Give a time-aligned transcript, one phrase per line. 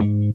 [0.00, 0.32] Uh,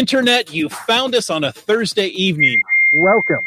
[0.00, 2.58] internet, you found us on a Thursday evening.
[2.94, 3.44] Welcome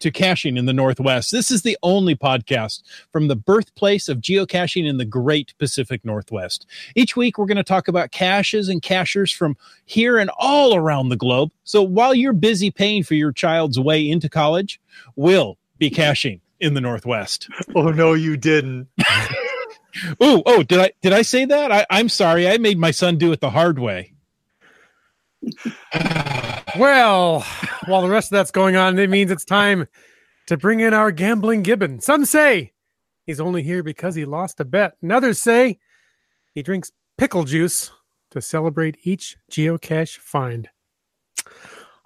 [0.00, 1.32] to Caching in the Northwest.
[1.32, 6.66] This is the only podcast from the birthplace of geocaching in the great Pacific Northwest.
[6.94, 11.08] Each week, we're going to talk about caches and cachers from here and all around
[11.08, 11.50] the globe.
[11.64, 14.78] So while you're busy paying for your child's way into college,
[15.16, 17.48] we'll be caching in the Northwest.
[17.74, 18.88] Oh no, you didn't.
[20.22, 21.72] Ooh, oh, did I did I say that?
[21.72, 22.46] I, I'm sorry.
[22.46, 24.12] I made my son do it the hard way.
[26.78, 27.40] Well,
[27.86, 29.86] while the rest of that's going on, it means it's time
[30.46, 32.00] to bring in our gambling gibbon.
[32.00, 32.72] Some say
[33.24, 35.78] he's only here because he lost a bet, and others say
[36.52, 37.92] he drinks pickle juice
[38.30, 40.68] to celebrate each geocache find.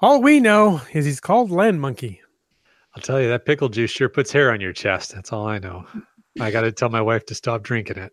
[0.01, 2.21] All we know is he's called Land Monkey.
[2.95, 5.15] I'll tell you that pickle juice sure puts hair on your chest.
[5.15, 5.85] That's all I know.
[6.41, 8.13] I got to tell my wife to stop drinking it.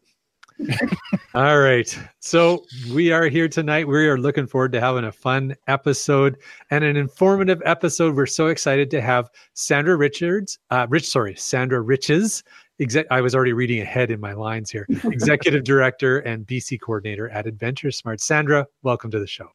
[1.35, 1.97] All right.
[2.19, 3.87] So we are here tonight.
[3.87, 6.37] We are looking forward to having a fun episode
[6.71, 8.15] and an informative episode.
[8.15, 12.43] We're so excited to have Sandra Richards, uh, Rich, sorry, Sandra Riches.
[12.79, 14.85] Exec- I was already reading ahead in my lines here.
[15.05, 18.21] Executive Director and BC Coordinator at Adventure Smart.
[18.21, 19.49] Sandra, welcome to the show.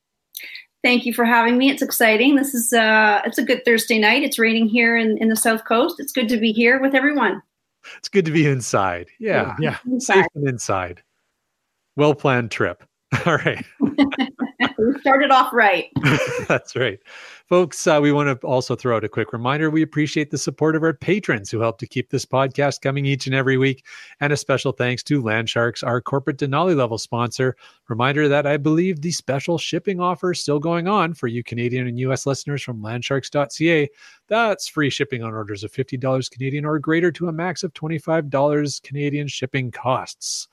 [0.82, 1.70] Thank you for having me.
[1.70, 2.34] It's exciting.
[2.34, 4.24] This is uh, it's a good Thursday night.
[4.24, 6.00] It's raining here in, in the South Coast.
[6.00, 7.40] It's good to be here with everyone.
[7.98, 9.08] It's good to be inside.
[9.18, 9.56] Yeah.
[9.58, 9.78] Yeah.
[9.86, 10.14] Inside.
[10.14, 11.02] Safe and inside.
[11.96, 12.82] Well planned trip.
[13.26, 13.64] All right.
[13.80, 15.90] we started off right.
[16.48, 16.98] That's right.
[17.52, 19.68] Folks, uh, we want to also throw out a quick reminder.
[19.68, 23.26] We appreciate the support of our patrons who help to keep this podcast coming each
[23.26, 23.84] and every week.
[24.20, 27.54] And a special thanks to Landsharks, our corporate Denali level sponsor.
[27.90, 31.86] Reminder that I believe the special shipping offer is still going on for you Canadian
[31.86, 33.90] and US listeners from landsharks.ca.
[34.28, 38.82] That's free shipping on orders of $50 Canadian or greater to a max of $25
[38.82, 40.48] Canadian shipping costs.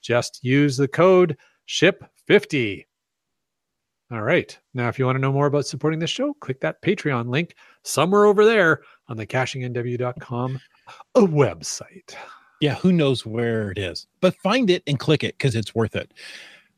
[0.00, 1.36] Just use the code
[1.68, 2.87] SHIP50.
[4.10, 4.56] All right.
[4.72, 7.54] Now, if you want to know more about supporting this show, click that Patreon link
[7.82, 10.60] somewhere over there on the cachingnw.com
[11.14, 12.14] a website.
[12.60, 15.94] Yeah, who knows where it is, but find it and click it because it's worth
[15.94, 16.12] it.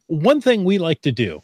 [0.09, 1.43] One thing we like to do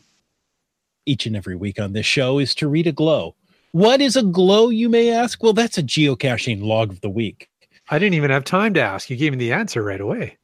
[1.07, 3.35] each and every week on this show is to read a glow.
[3.73, 5.43] What is a glow, you may ask?
[5.43, 7.49] Well, that's a geocaching log of the week.
[7.89, 9.09] I didn't even have time to ask.
[9.09, 10.39] You gave me the answer right away.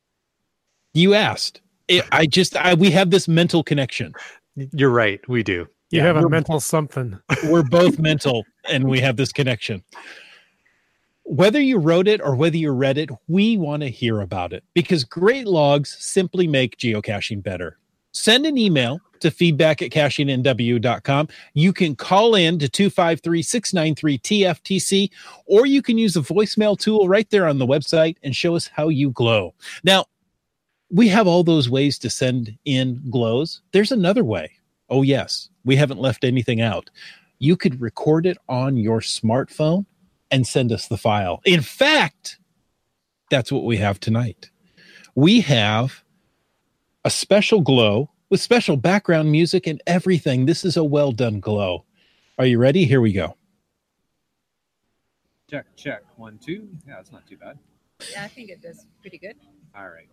[0.95, 1.61] You asked.
[1.89, 4.15] It, I just, I, we have this mental connection.
[4.57, 5.21] You're right.
[5.29, 5.67] We do.
[5.91, 7.19] You Yeah, have a mental something.
[7.45, 9.83] We're both mental and we have this connection.
[11.25, 14.65] Whether you wrote it or whether you read it, we want to hear about it
[14.75, 17.79] because great logs simply make geocaching better.
[18.13, 21.29] Send an email to feedback at cachingnw.com.
[21.55, 25.11] You can call in to 253 693 TFTC,
[25.47, 28.67] or you can use the voicemail tool right there on the website and show us
[28.67, 29.55] how you glow.
[29.85, 30.07] Now,
[30.93, 33.63] we have all those ways to send in glows.
[33.73, 34.53] There's another way.
[34.91, 36.91] Oh, yes, we haven't left anything out.
[37.39, 39.87] You could record it on your smartphone
[40.31, 41.41] and send us the file.
[41.45, 42.39] In fact,
[43.31, 44.51] that's what we have tonight.
[45.15, 46.05] We have
[47.05, 50.45] a special glow with special background music and everything.
[50.45, 51.85] This is a well done glow.
[52.39, 52.85] Are you ready?
[52.85, 53.37] Here we go.
[55.51, 56.03] Check, check.
[56.17, 56.69] One, two.
[56.87, 57.59] Yeah, it's not too bad.
[58.11, 59.37] Yeah, I think it does pretty good.
[59.77, 60.09] All right.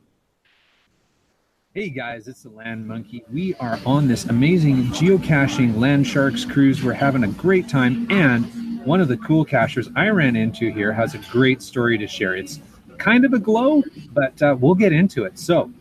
[1.75, 3.23] Hey guys, it's the Land Monkey.
[3.31, 6.83] We are on this amazing geocaching Land Sharks cruise.
[6.83, 10.91] We're having a great time, and one of the cool cachers I ran into here
[10.91, 12.35] has a great story to share.
[12.35, 12.59] It's
[12.97, 15.37] kind of a glow, but uh, we'll get into it.
[15.37, 15.71] So,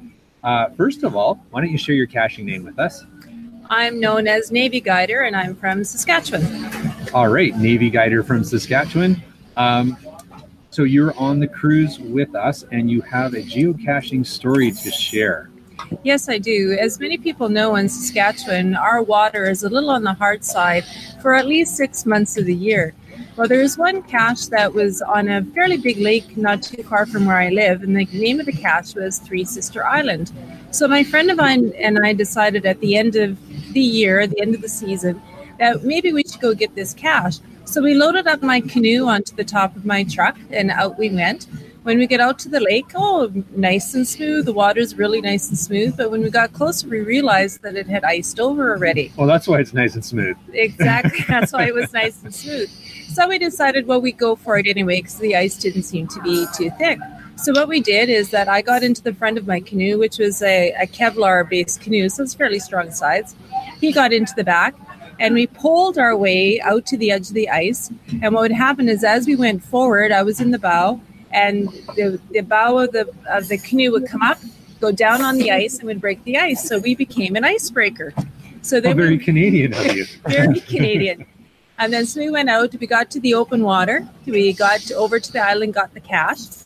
[0.45, 3.07] uh, first of all, why don't you share your caching name with us?
[3.71, 6.45] I'm known as Navy Guider and I'm from Saskatchewan.
[7.15, 9.23] All right, Navy Guider from Saskatchewan.
[9.57, 9.97] Um,
[10.69, 15.49] so you're on the cruise with us, and you have a geocaching story to share.
[16.03, 16.77] Yes, I do.
[16.79, 20.85] As many people know in Saskatchewan, our water is a little on the hard side
[21.23, 22.95] for at least six months of the year.
[23.37, 27.07] Well, there was one cache that was on a fairly big lake not too far
[27.07, 30.33] from where I live, and the name of the cache was Three Sister Island.
[30.71, 33.39] So my friend of mine and I decided at the end of
[33.73, 35.23] the year, the end of the season,
[35.59, 37.39] that maybe we should go get this cache.
[37.65, 41.11] So we loaded up my canoe onto the top of my truck and out we
[41.11, 41.47] went.
[41.89, 44.45] When we get out to the lake, oh, nice and smooth.
[44.45, 45.97] The water's really nice and smooth.
[45.97, 49.11] But when we got closer, we realized that it had iced over already.
[49.17, 50.37] Well, that's why it's nice and smooth.
[50.53, 51.25] Exactly.
[51.29, 52.69] That's why it was nice and smooth.
[53.09, 56.21] So we decided, well, we go for it anyway because the ice didn't seem to
[56.21, 56.99] be too thick.
[57.37, 60.19] So what we did is that I got into the front of my canoe, which
[60.19, 63.35] was a, a Kevlar based canoe, so it's fairly strong sides.
[63.81, 64.75] He got into the back
[65.19, 67.91] and we pulled our way out to the edge of the ice.
[68.21, 71.01] And what would happen is as we went forward, I was in the bow
[71.33, 74.39] and the, the bow of the of the canoe would come up,
[74.81, 76.67] go down on the ice and would break the ice.
[76.69, 78.15] So we became an icebreaker.
[78.63, 80.05] So they oh, very we, Canadian of you.
[80.27, 81.27] very Canadian.
[81.79, 85.21] And then so we went out, we got to the open water, we got over
[85.21, 86.65] to the island, got the cache,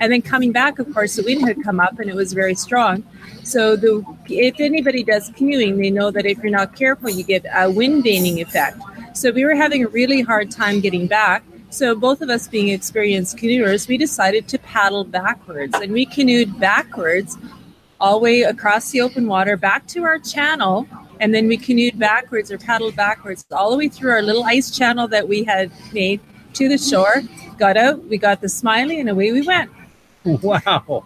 [0.00, 2.54] And then coming back, of course, the wind had come up and it was very
[2.54, 3.04] strong.
[3.44, 7.44] So the if anybody does canoeing, they know that if you're not careful, you get
[7.54, 8.78] a wind vaning effect.
[9.14, 11.42] So we were having a really hard time getting back.
[11.70, 16.58] So both of us being experienced canoers, we decided to paddle backwards and we canoed
[16.58, 17.36] backwards
[18.00, 20.88] all the way across the open water back to our channel.
[21.20, 24.70] And then we canoed backwards or paddled backwards all the way through our little ice
[24.70, 26.20] channel that we had made
[26.54, 27.22] to the shore,
[27.58, 29.70] got out, we got the smiley, and away we went.
[30.24, 31.04] Wow.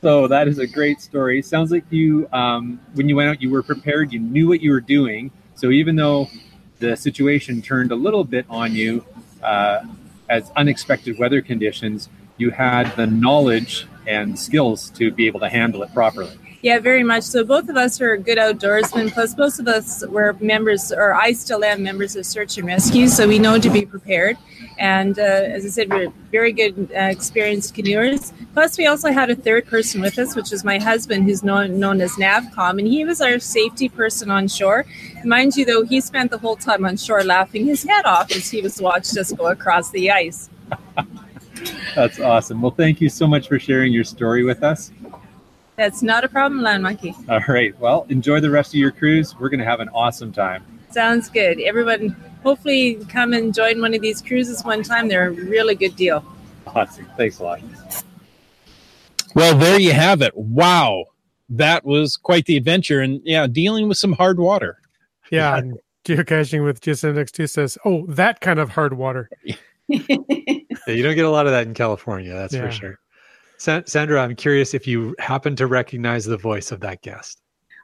[0.00, 1.42] So that is a great story.
[1.42, 4.12] Sounds like you, um, when you went out, you were prepared.
[4.12, 5.30] You knew what you were doing.
[5.54, 6.28] So even though
[6.78, 9.04] the situation turned a little bit on you
[9.42, 9.84] uh,
[10.28, 15.82] as unexpected weather conditions, you had the knowledge and skills to be able to handle
[15.82, 16.38] it properly.
[16.62, 17.24] Yeah, very much.
[17.24, 19.12] So both of us are good outdoorsmen.
[19.12, 23.08] Plus, both of us were members, or I still am members of search and rescue.
[23.08, 24.38] So we know to be prepared.
[24.78, 28.32] And uh, as I said, we're very good, uh, experienced canoers.
[28.54, 31.80] Plus, we also had a third person with us, which was my husband, who's known,
[31.80, 34.86] known as NAVCOM, and he was our safety person on shore.
[35.24, 38.48] Mind you, though, he spent the whole time on shore laughing his head off as
[38.48, 40.48] he was watched us go across the ice.
[41.96, 42.62] That's awesome.
[42.62, 44.92] Well, thank you so much for sharing your story with us.
[45.82, 47.12] That's not a problem, Land Monkey.
[47.28, 47.76] All right.
[47.80, 49.36] Well, enjoy the rest of your cruise.
[49.36, 50.64] We're going to have an awesome time.
[50.92, 51.60] Sounds good.
[51.60, 52.10] Everyone
[52.44, 55.08] hopefully come and join one of these cruises one time.
[55.08, 56.24] They're a really good deal.
[56.68, 57.08] Awesome.
[57.16, 57.60] Thanks a lot.
[59.34, 60.36] Well, there you have it.
[60.36, 61.06] Wow.
[61.48, 63.00] That was quite the adventure.
[63.00, 64.78] And yeah, dealing with some hard water.
[65.32, 65.56] Yeah.
[65.56, 69.28] and geocaching with GSMX2 says, oh, that kind of hard water.
[69.88, 70.06] yeah,
[70.86, 72.32] you don't get a lot of that in California.
[72.34, 72.66] That's yeah.
[72.66, 72.98] for sure.
[73.62, 77.40] Sandra, I'm curious if you happen to recognize the voice of that guest.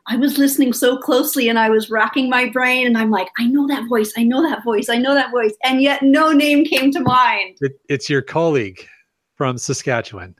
[0.08, 3.46] I was listening so closely and I was racking my brain and I'm like, I
[3.46, 5.54] know that voice, I know that voice, I know that voice.
[5.62, 7.58] And yet no name came to mind.
[7.60, 8.84] It, it's your colleague
[9.36, 10.34] from Saskatchewan.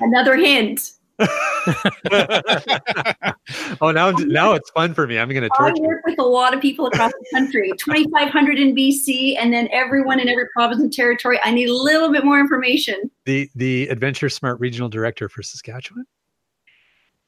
[0.00, 0.92] Another hint.
[3.80, 5.18] oh, now now it's fun for me.
[5.18, 5.82] I'm going to torture.
[5.82, 7.72] I work with a lot of people across the country.
[7.78, 11.38] 2,500 in BC, and then everyone in every province and territory.
[11.44, 13.10] I need a little bit more information.
[13.24, 16.06] The the Adventure Smart Regional Director for Saskatchewan.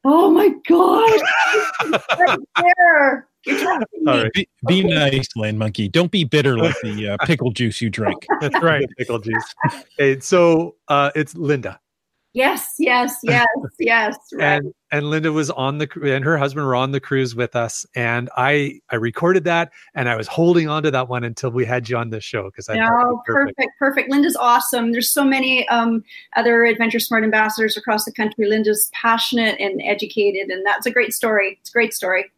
[0.04, 2.00] Oh my god!
[2.18, 3.28] right there.
[4.06, 4.32] Right.
[4.32, 5.88] Be, be nice, Land Monkey.
[5.88, 8.26] Don't be bitter like the uh, pickle juice you drink.
[8.40, 9.54] That's right, pickle juice.
[9.98, 11.78] Okay, so uh, it's Linda.
[12.34, 13.46] Yes, yes, yes,
[13.78, 14.16] yes.
[14.32, 14.56] Right.
[14.56, 17.86] And and Linda was on the and her husband were on the cruise with us,
[17.94, 21.64] and I I recorded that, and I was holding on to that one until we
[21.64, 22.76] had you on the show because I.
[22.80, 23.56] Oh, perfect.
[23.56, 24.10] perfect, perfect.
[24.10, 24.90] Linda's awesome.
[24.90, 26.02] There's so many um,
[26.36, 28.48] other Adventure Smart ambassadors across the country.
[28.48, 31.58] Linda's passionate and educated, and that's a great story.
[31.60, 32.32] It's a great story.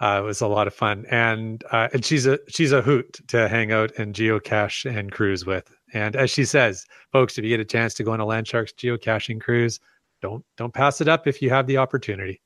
[0.00, 3.18] Uh, it was a lot of fun, and uh, and she's a she's a hoot
[3.28, 5.74] to hang out and geocache and cruise with.
[5.92, 8.74] And as she says, folks, if you get a chance to go on a Landsharks
[8.74, 9.80] geocaching cruise,
[10.22, 12.40] don't don't pass it up if you have the opportunity.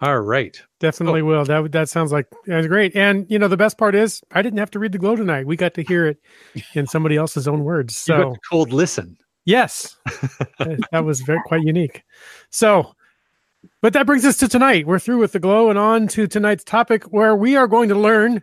[0.00, 1.24] All right, definitely oh.
[1.24, 1.44] will.
[1.44, 2.94] That that sounds like that's great.
[2.94, 5.46] And you know, the best part is I didn't have to read the glow tonight.
[5.46, 6.18] We got to hear it
[6.74, 7.96] in somebody else's own words.
[7.96, 9.16] So cold listen.
[9.44, 9.96] Yes,
[10.58, 12.02] that was very quite unique.
[12.50, 12.94] So,
[13.80, 14.86] but that brings us to tonight.
[14.86, 17.94] We're through with the glow and on to tonight's topic, where we are going to
[17.94, 18.42] learn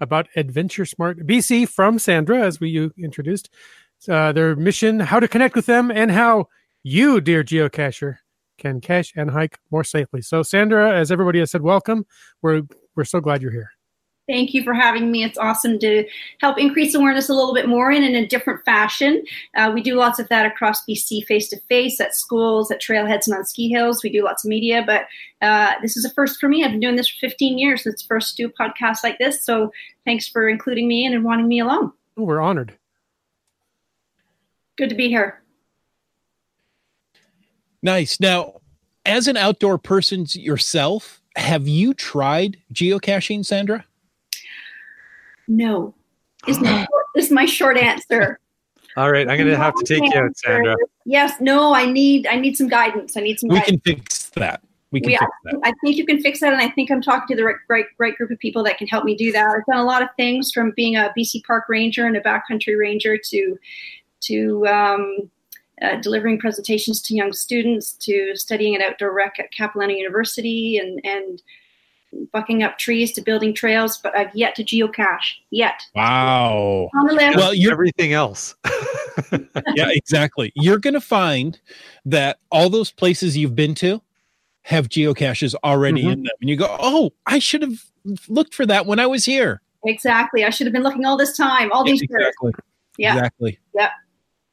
[0.00, 3.50] about Adventure Smart BC from Sandra, as we introduced
[4.08, 6.46] uh, their mission, how to connect with them, and how
[6.82, 8.16] you, dear geocacher,
[8.58, 10.20] can cache and hike more safely.
[10.22, 12.06] So, Sandra, as everybody has said, welcome.
[12.42, 12.62] We're
[12.94, 13.73] we're so glad you're here.
[14.26, 15.22] Thank you for having me.
[15.22, 16.06] It's awesome to
[16.40, 19.22] help increase awareness a little bit more and in a different fashion.
[19.54, 23.26] Uh, we do lots of that across BC face to face at schools, at trailheads,
[23.26, 24.02] and on ski hills.
[24.02, 25.02] We do lots of media, but
[25.42, 26.64] uh, this is a first for me.
[26.64, 27.84] I've been doing this for 15 years.
[27.84, 29.44] So It's first to do a podcast like this.
[29.44, 29.70] So
[30.06, 31.92] thanks for including me in and wanting me along.
[32.16, 32.78] Oh, we're honored.
[34.78, 35.42] Good to be here.
[37.82, 38.18] Nice.
[38.18, 38.54] Now,
[39.04, 43.84] as an outdoor person yourself, have you tried geocaching, Sandra?
[45.48, 45.94] No,
[46.46, 46.86] is my,
[47.16, 48.38] is my short answer.
[48.96, 50.76] All right, I'm going to have to take you out, Sandra.
[51.04, 53.16] Yes, no, I need I need some guidance.
[53.16, 53.48] I need some.
[53.48, 53.82] We guidance.
[53.82, 54.62] can fix that.
[54.92, 55.60] We can We- fix that.
[55.64, 57.86] I think you can fix that, and I think I'm talking to the right, right,
[57.98, 59.48] right group of people that can help me do that.
[59.48, 62.78] I've done a lot of things from being a BC Park Ranger and a backcountry
[62.78, 63.58] ranger to
[64.20, 65.30] to um,
[65.82, 71.00] uh, delivering presentations to young students to studying at outdoor rec at Capilano University and
[71.04, 71.42] and
[72.32, 73.98] bucking up trees to building trails.
[73.98, 76.88] But I've yet to geocache yet Wow.
[76.94, 77.36] on the list.
[77.36, 78.54] Well, you're Everything else.
[79.74, 80.52] yeah, exactly.
[80.54, 81.58] You're going to find
[82.04, 84.00] that all those places you've been to
[84.62, 86.12] have geocaches already Mhm.
[86.12, 86.32] in them.
[86.40, 87.84] And you go, oh, I should have
[88.28, 89.60] looked for that when I was here.
[89.86, 90.44] exactly.
[90.44, 92.10] I should have been looking all this time, all these years.
[92.10, 92.52] exactly.
[92.96, 93.14] Yeah.
[93.16, 93.58] Exactly.
[93.74, 93.90] Yeah.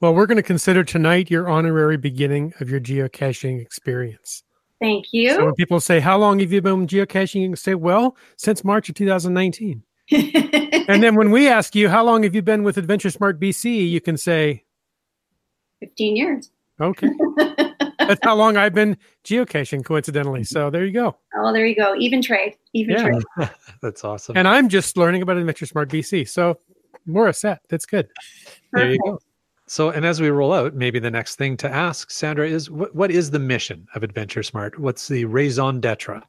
[0.02, 4.44] Well, we're going to consider tonight your honorary beginning of your geocaching experience.
[4.82, 5.46] Thank So you.
[5.46, 7.42] when people say, How long have you been geocaching?
[7.42, 9.84] You can say, Well, since March of 2019.
[10.90, 13.90] And then when we ask you, How long have you been with Adventure Smart BC?
[13.90, 14.66] You can say,
[15.80, 16.52] 15 years.
[16.82, 17.10] Okay.
[18.00, 20.44] That's how long I've been geocaching, coincidentally.
[20.44, 21.16] So there you go.
[21.38, 21.96] Oh, there you go.
[21.96, 22.58] Even trade.
[22.74, 23.04] Even Yeah.
[23.38, 23.50] trade.
[23.82, 24.36] That's awesome.
[24.36, 26.28] And I'm just learning about Adventure Smart BC.
[26.28, 26.58] So
[27.06, 27.62] we're a set.
[27.70, 28.10] That's good.
[28.74, 29.20] there you go.
[29.72, 32.94] So, and as we roll out, maybe the next thing to ask, Sandra, is what,
[32.94, 34.78] what is the mission of Adventure Smart?
[34.78, 36.22] What's the raison d'etre?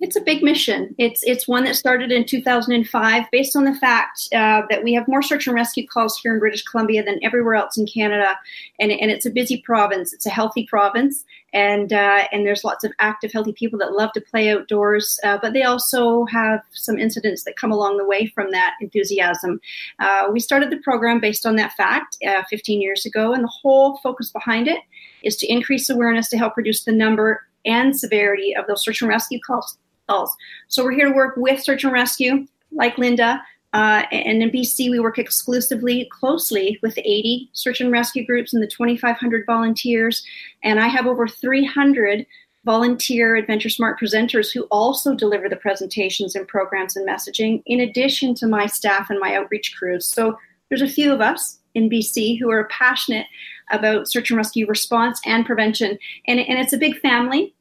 [0.00, 0.94] It's a big mission.
[0.96, 5.08] It's it's one that started in 2005, based on the fact uh, that we have
[5.08, 8.38] more search and rescue calls here in British Columbia than everywhere else in Canada,
[8.78, 10.12] and and it's a busy province.
[10.12, 14.12] It's a healthy province, and uh, and there's lots of active, healthy people that love
[14.12, 18.28] to play outdoors, uh, but they also have some incidents that come along the way
[18.28, 19.60] from that enthusiasm.
[19.98, 23.48] Uh, we started the program based on that fact uh, 15 years ago, and the
[23.62, 24.78] whole focus behind it
[25.24, 29.08] is to increase awareness to help reduce the number and severity of those search and
[29.08, 29.76] rescue calls.
[30.08, 30.36] Calls.
[30.68, 33.42] So we're here to work with search and rescue, like Linda.
[33.74, 38.62] Uh, and in BC, we work exclusively closely with 80 search and rescue groups and
[38.62, 40.24] the 2,500 volunteers.
[40.62, 42.26] And I have over 300
[42.64, 48.34] volunteer Adventure Smart presenters who also deliver the presentations and programs and messaging, in addition
[48.36, 50.06] to my staff and my outreach crews.
[50.06, 50.38] So
[50.68, 53.26] there's a few of us in BC who are passionate
[53.70, 55.98] about search and rescue response and prevention.
[56.26, 57.54] And, and it's a big family.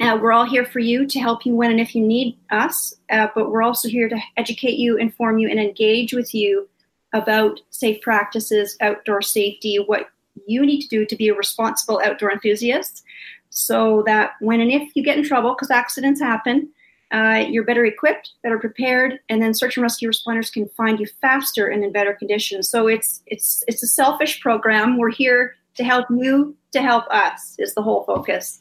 [0.00, 2.94] Uh, we're all here for you to help you when and if you need us,
[3.10, 6.68] uh, but we're also here to educate you, inform you, and engage with you
[7.12, 10.10] about safe practices, outdoor safety, what
[10.46, 13.04] you need to do to be a responsible outdoor enthusiast,
[13.48, 16.68] so that when and if you get in trouble, because accidents happen,
[17.12, 21.06] uh, you're better equipped, better prepared, and then search and rescue responders can find you
[21.20, 22.62] faster and in better condition.
[22.62, 24.98] So it's it's it's a selfish program.
[24.98, 28.60] We're here to help you to help us is the whole focus.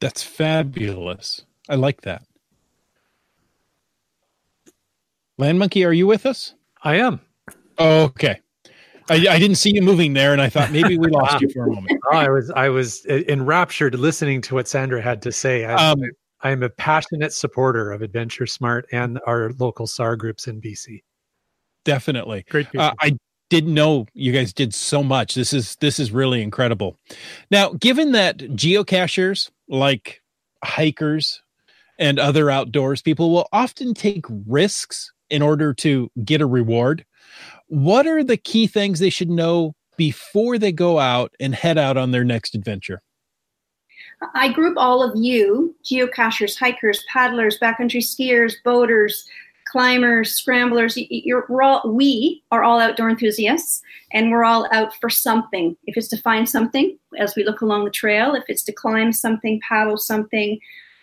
[0.00, 1.44] That's fabulous.
[1.68, 2.22] I like that.
[5.38, 6.54] Land Monkey, are you with us?
[6.82, 7.20] I am.
[7.78, 8.40] okay.
[9.08, 11.64] I, I didn't see you moving there, and I thought maybe we lost you for
[11.64, 12.00] a moment.
[12.12, 15.64] Oh, I was I was enraptured listening to what Sandra had to say.
[15.64, 16.02] I, Um,
[16.40, 21.02] I am a passionate supporter of Adventure Smart and our local SAR groups in BC.
[21.84, 22.44] Definitely.
[22.50, 22.66] Great.
[22.76, 23.16] Uh, I
[23.48, 25.34] didn't know you guys did so much.
[25.34, 26.98] This is this is really incredible.
[27.50, 30.22] Now, given that geocachers like
[30.64, 31.42] hikers
[31.98, 37.04] and other outdoors people will often take risks in order to get a reward,
[37.68, 41.96] what are the key things they should know before they go out and head out
[41.96, 43.02] on their next adventure?
[44.34, 49.28] I group all of you, geocachers, hikers, paddlers, backcountry skiers, boaters,
[49.76, 50.96] climbers, scramblers.
[50.96, 55.10] y- y- You're, we're all, we are all outdoor enthusiasts, and we're all out for
[55.10, 55.76] something.
[55.84, 59.12] If it's to find something as we look along the trail, if it's to climb
[59.12, 60.58] something, paddle something,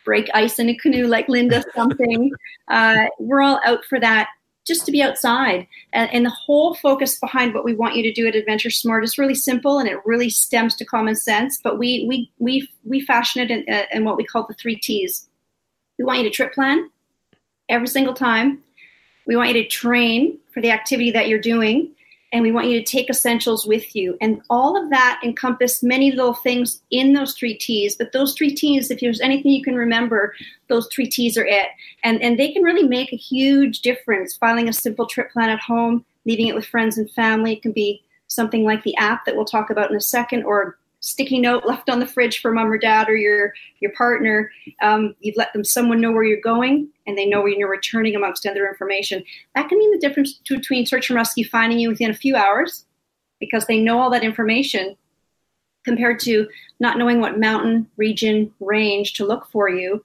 [0.06, 2.32] break ice in a canoe like Linda, something,
[2.70, 4.30] uh, we're all out for that
[4.65, 5.68] just to be outside.
[5.92, 9.03] And, and the whole focus behind what we want you to do at Adventure Smart
[9.03, 11.60] is really simple, and it really stems to common sense.
[11.63, 14.77] But we we we we fashion it in, uh, in what we call the three
[14.77, 15.30] T's.
[16.00, 16.89] We want you to trip plan
[17.70, 18.62] every single time.
[19.25, 21.92] We want you to train for the activity that you're doing,
[22.32, 24.18] and we want you to take essentials with you.
[24.20, 27.96] And all of that encompass many little things in those three T's.
[27.96, 30.34] But those three T's, if there's anything you can remember,
[30.68, 31.68] those three T's are it.
[32.03, 34.36] And and they can really make a huge difference.
[34.36, 37.53] Filing a simple trip plan at home, leaving it with friends and family.
[37.53, 40.77] It can be something like the app that we'll talk about in a second, or
[41.03, 44.50] sticky note left on the fridge for mom or dad or your your partner.
[44.81, 48.15] Um, you've let them someone know where you're going, and they know when you're returning,
[48.15, 49.24] amongst other information.
[49.53, 52.86] That can mean the difference between search and rescue finding you within a few hours,
[53.39, 54.95] because they know all that information,
[55.83, 56.48] compared to
[56.79, 60.03] not knowing what mountain, region, range to look for you,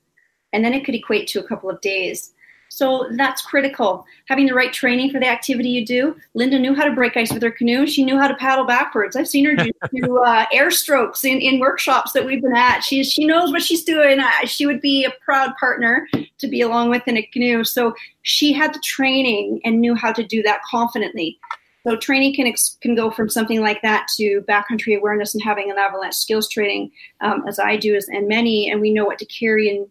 [0.53, 2.35] and then it could equate to a couple of days.
[2.69, 4.05] So that's critical.
[4.27, 6.17] Having the right training for the activity you do.
[6.35, 7.87] Linda knew how to break ice with her canoe.
[7.87, 9.17] She knew how to paddle backwards.
[9.17, 12.81] I've seen her do, do uh, air strokes in, in workshops that we've been at.
[12.81, 14.21] She, she knows what she's doing.
[14.45, 16.07] She would be a proud partner
[16.39, 17.65] to be along with in a canoe.
[17.65, 21.39] So she had the training and knew how to do that confidently.
[21.87, 25.79] So training can can go from something like that to backcountry awareness and having an
[25.79, 26.91] avalanche skills training,
[27.23, 29.87] um, as I do, as, and many, and we know what to carry and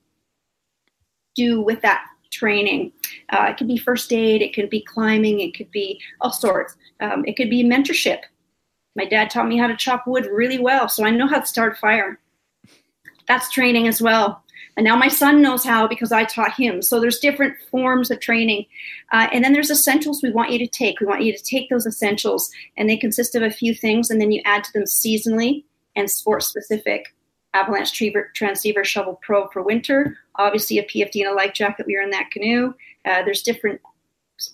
[1.35, 2.91] do with that training.
[3.29, 6.75] Uh, it could be first aid, it could be climbing, it could be all sorts.
[6.99, 8.21] Um, it could be mentorship.
[8.95, 11.45] My dad taught me how to chop wood really well, so I know how to
[11.45, 12.19] start fire.
[13.27, 14.43] That's training as well.
[14.77, 16.83] And now my son knows how because I taught him.
[16.83, 18.65] So there's different forms of training.
[19.11, 20.99] Uh, and then there's essentials we want you to take.
[20.99, 24.21] We want you to take those essentials, and they consist of a few things, and
[24.21, 25.63] then you add to them seasonally
[25.95, 27.07] and sport specific
[27.57, 27.91] avalanche
[28.35, 30.15] transceiver shovel pro for winter.
[30.35, 32.73] Obviously a pfd and a life jacket we were in that canoe.
[33.05, 33.81] Uh, there's different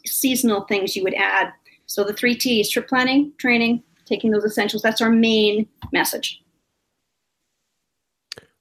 [0.06, 1.52] seasonal things you would add.
[1.86, 6.42] So the three t's trip planning training taking those essentials that's our main message.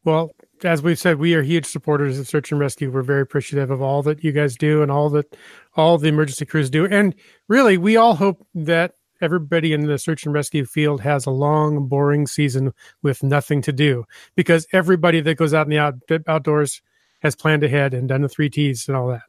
[0.05, 0.33] Well
[0.65, 2.91] as we've said we are huge supporters of search and rescue.
[2.91, 5.37] We're very appreciative of all that you guys do and all that
[5.77, 6.87] all the emergency crews do.
[6.87, 7.15] And
[7.49, 11.87] really we all hope that everybody in the search and rescue field has a long,
[11.87, 15.95] boring season with nothing to do because everybody that goes out in the out,
[16.27, 16.83] outdoors
[17.23, 19.23] has planned ahead and done the three T's and all that.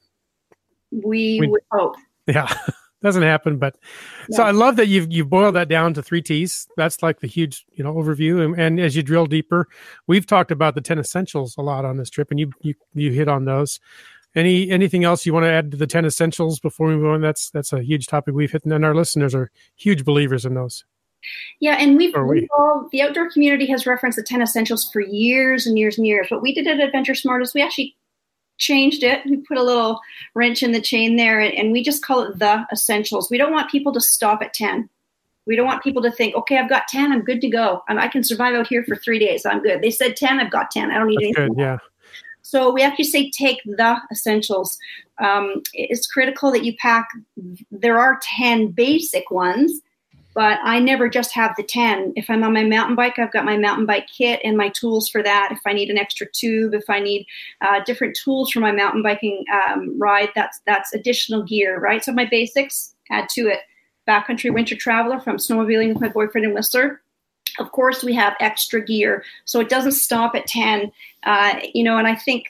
[0.92, 1.96] We, we would hope.
[2.28, 2.52] Yeah.
[3.04, 3.76] Doesn't happen, but
[4.30, 4.38] yeah.
[4.38, 6.70] so I love that you've you've boiled that down to three T's.
[6.78, 8.46] That's like the huge you know overview.
[8.46, 9.68] And, and as you drill deeper,
[10.08, 13.12] we've talked about the ten essentials a lot on this trip, and you you you
[13.12, 13.82] hit on those.
[14.36, 17.22] Any anything else you want to add to the ten essentials before we move on?
[17.22, 20.86] That's that's a huge topic we've hit, and our listeners are huge believers in those.
[21.60, 22.48] Yeah, and we've, we?
[22.58, 26.28] all, the outdoor community has referenced the ten essentials for years and years and years.
[26.30, 27.96] What we did at Adventure Smart is we actually
[28.58, 29.22] changed it.
[29.26, 30.00] We put a little
[30.34, 33.30] wrench in the chain there, and, and we just call it the essentials.
[33.30, 34.90] We don't want people to stop at ten.
[35.46, 37.84] We don't want people to think, okay, I've got 10, I'm good to go.
[37.90, 39.46] I can survive out here for three days.
[39.46, 39.82] I'm good.
[39.82, 40.90] They said 10, I've got 10.
[40.90, 41.54] I don't need That's anything.
[41.56, 41.78] Good, yeah.
[42.44, 44.78] So we actually say take the essentials.
[45.18, 47.08] Um, it's critical that you pack.
[47.72, 49.82] There are 10 basic ones,
[50.36, 52.14] but I never just have the 10.
[52.16, 55.08] If I'm on my mountain bike, I've got my mountain bike kit and my tools
[55.08, 55.50] for that.
[55.52, 57.26] If I need an extra tube, if I need
[57.62, 62.04] uh, different tools for my mountain biking um, ride, that's that's additional gear, right?
[62.04, 63.60] So my basics, add to it.
[64.06, 67.03] Backcountry winter traveler from snowmobiling with my boyfriend in Whistler
[67.60, 70.92] of course we have extra gear so it doesn't stop at 10
[71.24, 72.48] uh, you know and i think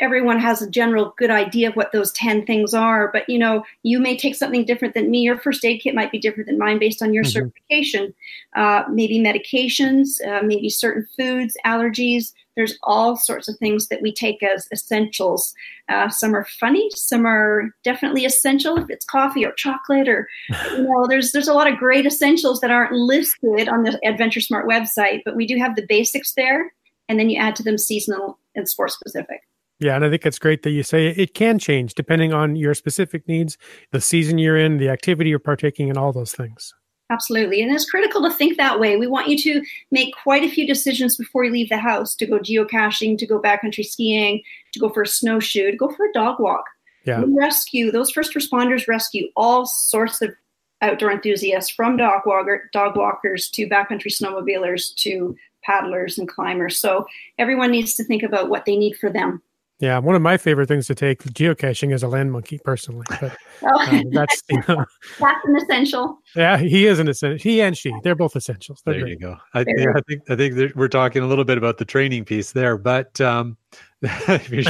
[0.00, 3.64] everyone has a general good idea of what those 10 things are but you know
[3.82, 5.20] you may take something different than me.
[5.20, 7.50] Your first aid kit might be different than mine based on your mm-hmm.
[7.70, 8.14] certification.
[8.54, 14.12] Uh, maybe medications uh, maybe certain foods allergies there's all sorts of things that we
[14.12, 15.54] take as essentials.
[15.88, 20.28] Uh, some are funny, some are definitely essential if it's coffee or chocolate, or
[20.72, 24.40] you know, there's there's a lot of great essentials that aren't listed on the Adventure
[24.40, 26.74] Smart website, but we do have the basics there,
[27.08, 29.40] and then you add to them seasonal and sport specific.
[29.78, 32.74] Yeah, and I think it's great that you say it can change depending on your
[32.74, 33.56] specific needs,
[33.92, 36.74] the season you're in, the activity you're partaking in, all those things.
[37.10, 37.62] Absolutely.
[37.62, 38.96] And it's critical to think that way.
[38.96, 42.26] We want you to make quite a few decisions before you leave the house to
[42.26, 44.42] go geocaching, to go backcountry skiing,
[44.72, 46.64] to go for a snowshoe, to go for a dog walk.
[47.04, 47.22] Yeah.
[47.22, 50.34] We rescue, those first responders rescue all sorts of
[50.82, 56.78] outdoor enthusiasts from dog, walker, dog walkers to backcountry snowmobilers to paddlers and climbers.
[56.78, 57.06] So
[57.38, 59.42] everyone needs to think about what they need for them.
[59.80, 63.06] Yeah, one of my favorite things to take geocaching is a land monkey, personally.
[63.20, 63.96] But oh.
[63.96, 64.84] um, that's you know,
[65.20, 66.18] that's an essential.
[66.34, 67.38] Yeah, he is an essential.
[67.38, 68.82] He and she, they're both essentials.
[68.84, 69.12] They're there great.
[69.12, 69.36] you go.
[69.54, 72.50] I, yeah, I, think I think we're talking a little bit about the training piece
[72.50, 73.56] there, but um,
[74.02, 74.62] if, you're,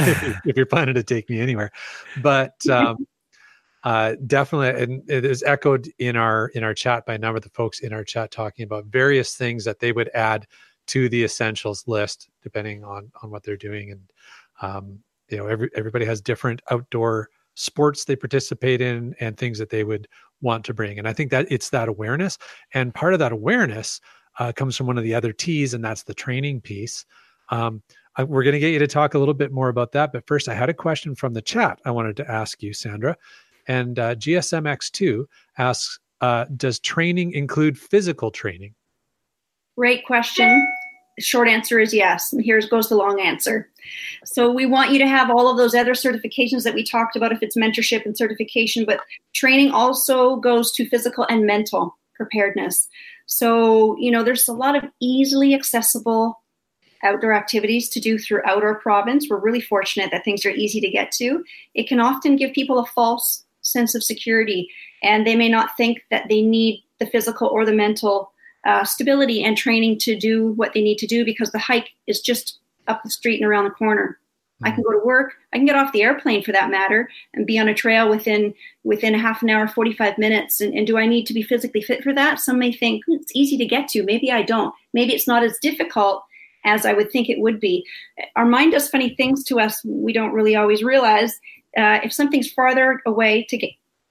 [0.45, 1.71] if, you're, planning to take me anywhere,
[2.21, 3.07] but um,
[3.83, 7.43] uh, definitely, and it is echoed in our in our chat by a number of
[7.43, 10.45] the folks in our chat talking about various things that they would add
[10.85, 14.01] to the essentials list depending on on what they're doing and
[14.61, 19.69] um, you know, every, everybody has different outdoor sports they participate in and things that
[19.69, 20.07] they would
[20.41, 20.97] want to bring.
[20.97, 22.37] And I think that it's that awareness.
[22.73, 23.99] And part of that awareness
[24.39, 27.05] uh, comes from one of the other T's, and that's the training piece.
[27.49, 27.81] Um,
[28.15, 30.13] I, we're going to get you to talk a little bit more about that.
[30.13, 33.17] But first, I had a question from the chat I wanted to ask you, Sandra.
[33.67, 35.25] And uh, GSMX2
[35.57, 38.73] asks uh, Does training include physical training?
[39.77, 40.65] Great question
[41.19, 42.33] short answer is yes.
[42.33, 43.69] And here goes the long answer.
[44.25, 47.31] So we want you to have all of those other certifications that we talked about
[47.31, 48.99] if it's mentorship and certification, but
[49.33, 52.87] training also goes to physical and mental preparedness.
[53.25, 56.41] So, you know, there's a lot of easily accessible
[57.03, 59.27] outdoor activities to do throughout our province.
[59.29, 61.43] We're really fortunate that things are easy to get to.
[61.73, 64.69] It can often give people a false sense of security,
[65.01, 68.33] and they may not think that they need the physical or the mental
[68.65, 72.21] uh, stability and training to do what they need to do because the hike is
[72.21, 74.19] just up the street and around the corner.
[74.63, 75.35] I can go to work.
[75.53, 78.53] I can get off the airplane for that matter and be on a trail within
[78.83, 80.59] within a half an hour, 45 minutes.
[80.59, 82.39] And, and do I need to be physically fit for that?
[82.39, 84.03] Some may think hmm, it's easy to get to.
[84.03, 84.73] Maybe I don't.
[84.93, 86.23] Maybe it's not as difficult
[86.65, 87.85] as I would think it would be.
[88.35, 91.39] Our mind does funny things to us we don't really always realize.
[91.77, 93.69] Uh, if something's farther away to get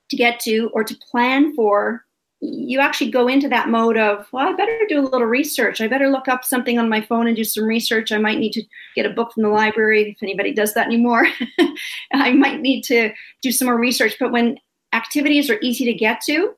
[0.08, 2.04] to get to or to plan for,
[2.40, 5.80] you actually go into that mode of, well, I better do a little research.
[5.80, 8.12] I better look up something on my phone and do some research.
[8.12, 8.62] I might need to
[8.94, 11.26] get a book from the library if anybody does that anymore.
[12.12, 14.16] I might need to do some more research.
[14.20, 14.58] But when
[14.92, 16.54] activities are easy to get to,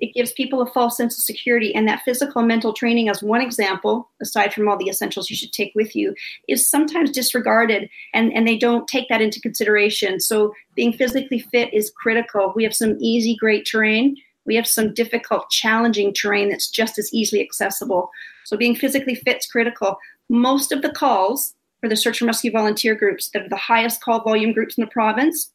[0.00, 1.74] it gives people a false sense of security.
[1.74, 5.36] And that physical and mental training, as one example, aside from all the essentials you
[5.36, 6.14] should take with you,
[6.48, 10.20] is sometimes disregarded and, and they don't take that into consideration.
[10.20, 12.52] So being physically fit is critical.
[12.54, 17.12] We have some easy, great terrain we have some difficult, challenging terrain that's just as
[17.12, 18.10] easily accessible.
[18.44, 19.98] So being physically fit is critical.
[20.28, 24.00] Most of the calls for the search and rescue volunteer groups that are the highest
[24.00, 25.52] call volume groups in the province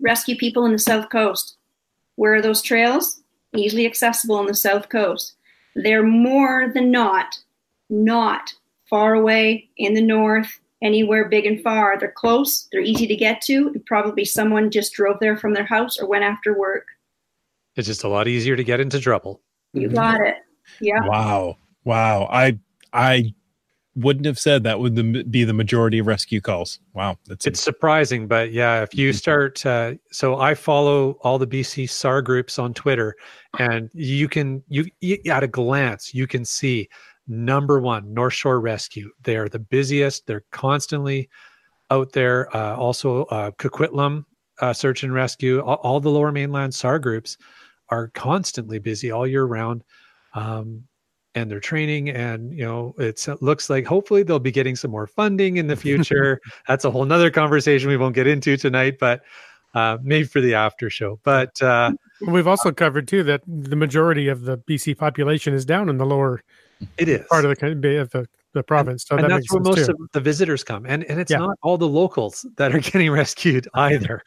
[0.00, 1.56] rescue people in the south coast.
[2.16, 3.22] Where are those trails?
[3.54, 5.36] Easily accessible on the south coast.
[5.74, 7.38] They're more than not,
[7.88, 8.52] not
[8.88, 11.98] far away in the north, anywhere big and far.
[11.98, 15.64] They're close, they're easy to get to, and probably someone just drove there from their
[15.64, 16.86] house or went after work.
[17.76, 19.42] It's just a lot easier to get into trouble.
[19.72, 20.36] You got it.
[20.80, 21.06] Yeah.
[21.06, 21.58] Wow.
[21.84, 22.28] Wow.
[22.30, 22.58] I
[22.92, 23.34] I
[23.96, 26.80] wouldn't have said that would be the majority of rescue calls.
[26.92, 31.46] Wow, that's it's surprising, but yeah, if you start, uh, so I follow all the
[31.46, 33.16] BC SAR groups on Twitter,
[33.58, 36.88] and you can you, you at a glance you can see
[37.26, 39.10] number one North Shore Rescue.
[39.22, 40.26] They are the busiest.
[40.26, 41.30] They're constantly
[41.90, 42.54] out there.
[42.54, 44.24] Uh, also, uh, Coquitlam
[44.60, 45.60] uh, Search and Rescue.
[45.62, 47.38] All, all the Lower Mainland SAR groups
[47.88, 49.84] are constantly busy all year round.
[50.34, 50.84] Um,
[51.36, 55.06] and they're training and you know it looks like hopefully they'll be getting some more
[55.06, 59.22] funding in the future that's a whole nother conversation we won't get into tonight but
[59.74, 61.92] uh, maybe for the after show but uh,
[62.26, 66.06] we've also covered too that the majority of the bc population is down in the
[66.06, 66.42] lower
[66.96, 69.84] it is part of the of the, the province so and, that that's where most
[69.86, 69.92] too.
[69.92, 71.38] of the visitors come and and it's yeah.
[71.38, 74.22] not all the locals that are getting rescued either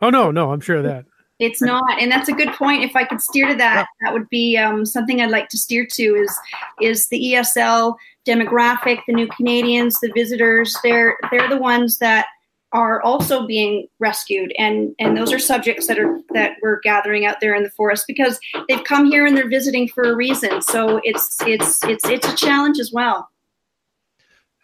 [0.00, 1.04] oh no no i'm sure of that
[1.42, 2.84] it's not, and that's a good point.
[2.84, 5.84] If I could steer to that, that would be um, something I'd like to steer
[5.84, 6.02] to.
[6.02, 6.38] Is
[6.80, 10.76] is the ESL demographic, the new Canadians, the visitors?
[10.84, 12.26] They're they're the ones that
[12.72, 17.40] are also being rescued, and and those are subjects that are that we're gathering out
[17.40, 20.62] there in the forest because they've come here and they're visiting for a reason.
[20.62, 23.28] So it's it's it's it's a challenge as well.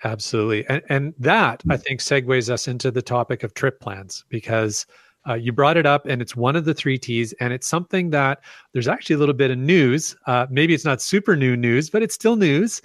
[0.05, 4.87] Absolutely, and and that I think segues us into the topic of trip plans because
[5.29, 8.11] uh, you brought it up, and it's one of the three T's, and it's something
[8.11, 8.41] that
[8.73, 10.17] there's actually a little bit of news.
[10.27, 12.81] Uh, maybe it's not super new news, but it's still news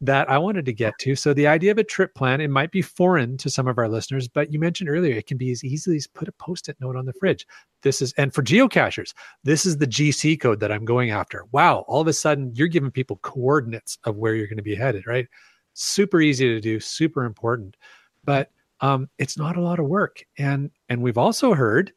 [0.00, 1.16] that I wanted to get to.
[1.16, 3.88] So the idea of a trip plan, it might be foreign to some of our
[3.88, 6.96] listeners, but you mentioned earlier it can be as easily as put a post-it note
[6.96, 7.46] on the fridge.
[7.82, 11.44] This is and for geocachers, this is the GC code that I'm going after.
[11.52, 14.74] Wow, all of a sudden you're giving people coordinates of where you're going to be
[14.74, 15.26] headed, right?
[15.72, 17.76] Super easy to do, super important.
[18.24, 20.22] But um, it's not a lot of work.
[20.38, 21.92] And and we've also heard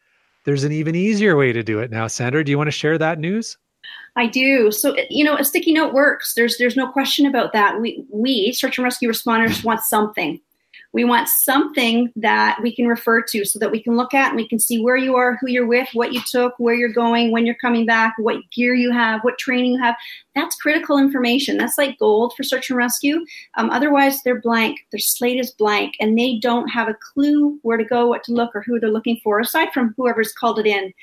[0.45, 2.07] there's an even easier way to do it now.
[2.07, 3.57] Sandra, do you want to share that news?
[4.15, 4.71] I do.
[4.71, 6.33] So you know, a sticky note works.
[6.33, 7.79] There's there's no question about that.
[7.79, 10.39] We we search and rescue responders want something.
[10.91, 14.35] We want something that we can refer to so that we can look at and
[14.35, 17.31] we can see where you are, who you're with, what you took, where you're going,
[17.31, 19.95] when you're coming back, what gear you have, what training you have.
[20.35, 21.57] That's critical information.
[21.57, 23.25] That's like gold for search and rescue.
[23.57, 24.79] Um, otherwise, they're blank.
[24.91, 28.33] Their slate is blank and they don't have a clue where to go, what to
[28.33, 30.93] look, or who they're looking for, aside from whoever's called it in.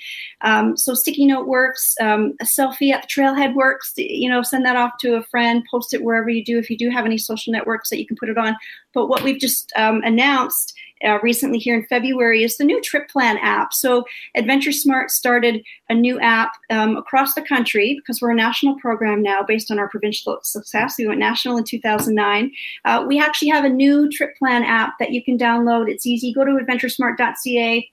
[0.41, 1.95] Um, so, sticky note works.
[2.01, 3.93] Um, a selfie at the trailhead works.
[3.97, 6.59] You know, send that off to a friend, post it wherever you do.
[6.59, 8.57] If you do have any social networks that you can put it on.
[8.97, 13.11] But what we've just um, announced uh, recently here in February is the new Trip
[13.11, 13.75] Plan app.
[13.75, 14.05] So
[14.35, 19.23] Adventure Smart started a new app um, across the country because we're a national program
[19.23, 20.97] now based on our provincial success.
[20.99, 22.51] We went national in 2009.
[22.87, 25.91] Uh, we actually have a new Trip Plan app that you can download.
[25.91, 26.33] It's easy.
[26.33, 27.91] Go to adventuresmart.ca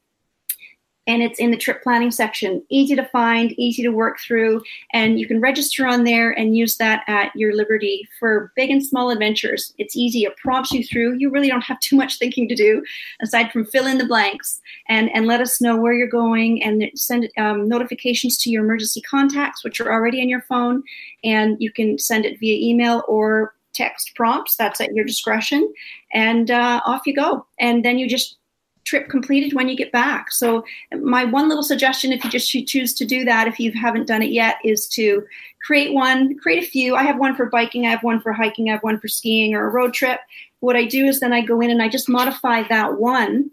[1.06, 2.64] and it's in the trip planning section.
[2.70, 4.62] Easy to find, easy to work through,
[4.94, 8.86] and you can register on there and use that at your liberty for big and
[8.86, 9.74] small adventures.
[9.78, 11.18] It's easy, it prompts you through.
[11.18, 12.84] You really don't have too much thinking to do
[13.22, 16.90] aside from fill in the blanks and, and let us know where you're going and
[16.96, 20.84] send um, notifications to your emergency contacts, which are already in your phone,
[21.24, 24.56] and you can send it via email or text prompts.
[24.56, 25.74] That's at your discretion,
[26.14, 27.46] and uh, off you go.
[27.60, 28.38] And then you just
[28.84, 30.32] trip completed when you get back.
[30.32, 34.08] So my one little suggestion, if you just choose to do that, if you haven't
[34.08, 35.26] done it yet, is to
[35.66, 36.96] create one, create a few.
[36.96, 39.56] I have one for biking, I have one for hiking, I have one for skiing
[39.56, 40.20] or a road trip.
[40.60, 43.50] What I do is then I go in and I just modify that one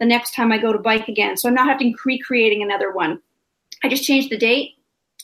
[0.00, 1.36] the next time I go to bike again.
[1.36, 3.20] So I'm not having recreating another one.
[3.84, 4.72] I just change the date.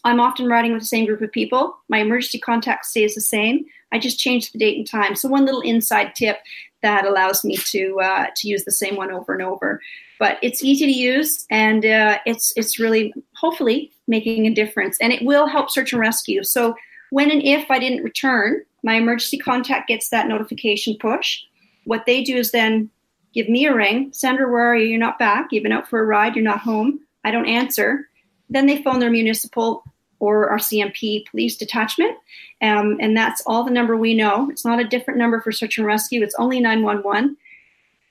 [0.04, 1.76] I'm often riding with the same group of people.
[1.88, 3.64] My emergency contact stays the same.
[3.90, 5.16] I just change the date and time.
[5.16, 6.38] So one little inside tip
[6.82, 9.80] that allows me to uh, to use the same one over and over.
[10.18, 15.12] But it's easy to use, and uh, it's it's really hopefully making a difference, and
[15.12, 16.42] it will help search and rescue.
[16.44, 16.74] So
[17.10, 21.40] when and if I didn't return, my emergency contact gets that notification push.
[21.84, 22.90] What they do is then
[23.32, 24.10] give me a ring.
[24.12, 24.88] Sandra, where are you?
[24.88, 25.48] You're not back.
[25.50, 26.34] You've been out for a ride.
[26.34, 27.00] You're not home.
[27.24, 28.08] I don't answer.
[28.50, 29.84] Then they phone their municipal
[30.20, 32.16] or RCMP police detachment.
[32.60, 34.50] Um, and that's all the number we know.
[34.50, 37.36] It's not a different number for search and rescue, it's only 911.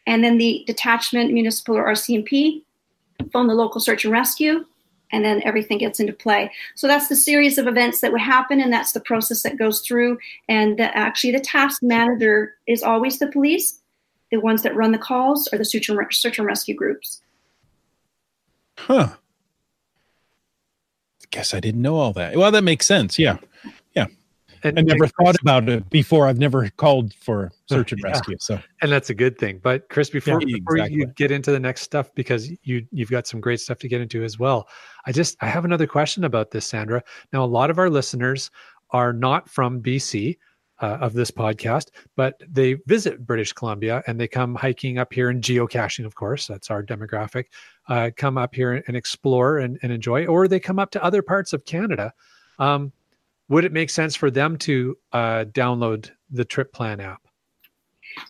[0.05, 2.63] And then the detachment, municipal or RCMP,
[3.33, 4.65] phone the local search and rescue,
[5.11, 6.49] and then everything gets into play.
[6.75, 9.81] So that's the series of events that would happen, and that's the process that goes
[9.81, 10.17] through.
[10.47, 13.81] And the, actually, the task manager is always the police.
[14.31, 17.21] The ones that run the calls are the search and, search and rescue groups.
[18.77, 19.15] Huh
[21.31, 22.35] guess I didn't know all that.
[22.35, 23.17] Well, that makes sense.
[23.19, 23.37] Yeah.
[23.95, 24.07] Yeah.
[24.63, 26.27] And I never thought about it before.
[26.27, 28.33] I've never called for search and rescue.
[28.33, 28.37] Yeah.
[28.39, 29.59] So, and that's a good thing.
[29.61, 30.97] But Chris, before, yeah, before exactly.
[30.97, 34.01] you get into the next stuff, because you you've got some great stuff to get
[34.01, 34.67] into as well.
[35.05, 37.03] I just I have another question about this, Sandra.
[37.31, 38.49] Now, a lot of our listeners
[38.91, 40.37] are not from BC.
[40.79, 45.31] Uh, of this podcast, but they visit British Columbia and they come hiking up here
[45.31, 47.45] and geocaching, of course, that's our demographic
[47.87, 51.21] uh, come up here and explore and, and, enjoy, or they come up to other
[51.21, 52.13] parts of Canada.
[52.59, 52.91] Um,
[53.49, 57.21] would it make sense for them to uh, download the Trip Plan app?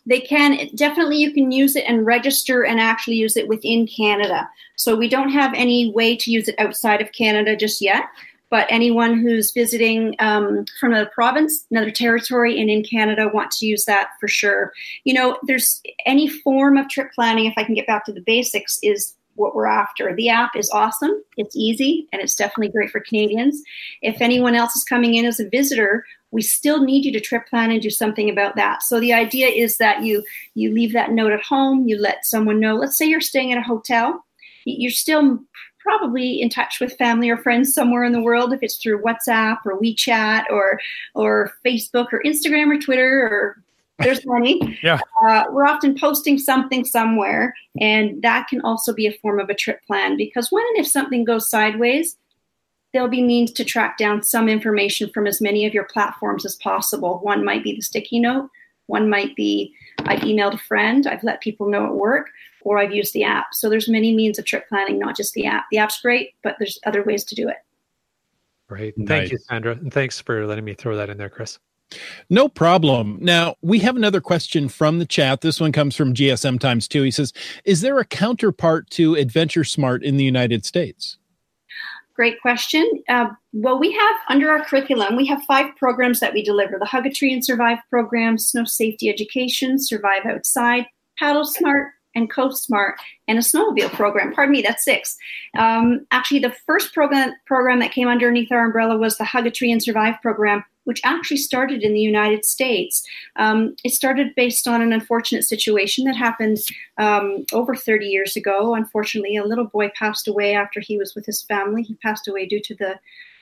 [0.06, 1.18] They can definitely.
[1.18, 4.50] You can use it and register and actually use it within Canada.
[4.76, 8.04] So we don't have any way to use it outside of Canada just yet.
[8.50, 13.66] But anyone who's visiting um, from another province, another territory, and in Canada want to
[13.66, 14.72] use that for sure.
[15.04, 17.46] You know, there's any form of trip planning.
[17.46, 20.14] If I can get back to the basics, is what we're after.
[20.14, 23.62] The app is awesome, it's easy, and it's definitely great for Canadians.
[24.02, 27.48] If anyone else is coming in as a visitor, we still need you to trip
[27.48, 28.84] plan and do something about that.
[28.84, 30.24] So the idea is that you
[30.56, 32.76] you leave that note at home, you let someone know.
[32.76, 34.26] Let's say you're staying at a hotel,
[34.66, 35.40] you're still
[35.80, 39.60] probably in touch with family or friends somewhere in the world if it's through WhatsApp
[39.66, 40.80] or WeChat or
[41.16, 43.64] or Facebook or Instagram or Twitter or
[44.00, 44.78] there's money.
[44.84, 45.00] yeah.
[45.26, 49.56] Uh, we're often posting something somewhere, and that can also be a form of a
[49.56, 52.18] trip plan because when and if something goes sideways,
[52.94, 56.56] there'll be means to track down some information from as many of your platforms as
[56.56, 57.20] possible.
[57.22, 58.50] One might be the sticky note,
[58.86, 62.30] one might be I've emailed a friend, I've let people know at work,
[62.62, 63.54] or I've used the app.
[63.54, 65.66] So there's many means of trip planning, not just the app.
[65.72, 67.58] The app's great, but there's other ways to do it.
[68.68, 68.98] Great.
[68.98, 69.08] Nice.
[69.08, 69.72] Thank you, Sandra.
[69.74, 71.58] And thanks for letting me throw that in there, Chris.
[72.30, 73.18] No problem.
[73.22, 75.42] Now, we have another question from the chat.
[75.42, 77.04] This one comes from GSM Times 2.
[77.04, 77.34] He says,
[77.66, 81.18] Is there a counterpart to Adventure Smart in the United States?
[82.14, 82.84] Great question.
[83.08, 86.86] Uh, well, we have under our curriculum, we have five programs that we deliver the
[86.86, 90.88] Hug a Tree and Survive program, Snow Safety Education, Survive Outside,
[91.20, 94.34] Paddle Smart, and Coast Smart, and a snowmobile program.
[94.34, 95.16] Pardon me, that's six.
[95.60, 99.52] Um, actually, the first program, program that came underneath our umbrella was the Hug a
[99.52, 103.06] Tree and Survive program, which actually started in the United States.
[103.36, 106.60] Um, it started based on an unfortunate situation that happened
[106.98, 108.74] um, over 30 years ago.
[108.74, 111.84] Unfortunately, a little boy passed away after he was with his family.
[111.84, 112.98] He passed away due to the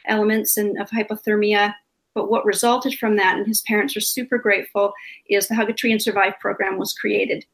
[0.08, 1.76] elements and of hypothermia.
[2.16, 4.94] But what resulted from that, and his parents were super grateful,
[5.30, 7.46] is the Hug a Tree and Survive program was created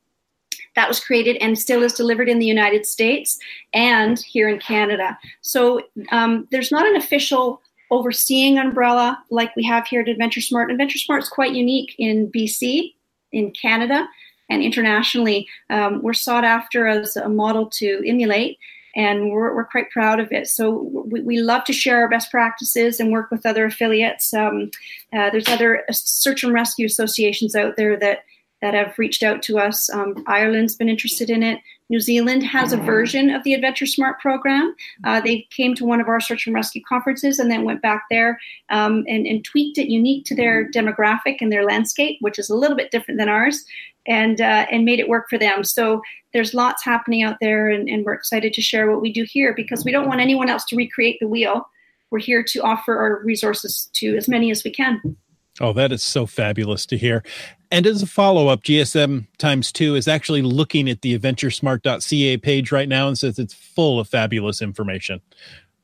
[0.76, 3.38] that was created and still is delivered in the United States
[3.74, 5.18] and here in Canada.
[5.42, 10.72] So um, there's not an official overseeing umbrella like we have here at Adventure Smart.
[10.72, 12.94] Adventure Smart is quite unique in BC,
[13.32, 14.08] in Canada,
[14.50, 15.48] and internationally.
[15.70, 18.58] Um, we're sought after as a model to emulate,
[18.96, 20.48] and we're, we're quite proud of it.
[20.48, 24.34] So we, we, love to share our best practices and work with other affiliates.
[24.34, 24.72] Um,
[25.14, 28.24] uh, there's other search and rescue associations out there that
[28.62, 29.90] that have reached out to us.
[29.90, 31.60] Um, Ireland's been interested in it.
[31.92, 34.74] New Zealand has a version of the Adventure Smart program.
[35.04, 38.06] Uh, they came to one of our search and rescue conferences and then went back
[38.10, 42.50] there um, and, and, tweaked it unique to their demographic and their landscape, which is
[42.50, 43.66] a little bit different than ours,
[44.08, 45.66] and uh, and made it work for them.
[45.66, 46.02] So
[46.32, 49.54] there's lots happening out there, and, and we're excited to share what we do here
[49.54, 51.68] because we don't want anyone else to recreate the wheel.
[52.10, 55.18] We're here to offer our resources to as many as we can.
[55.62, 57.24] Oh, that is so fabulous to hear.
[57.70, 62.72] And as a follow up, GSM times two is actually looking at the adventuresmart.ca page
[62.72, 65.22] right now and says it's full of fabulous information.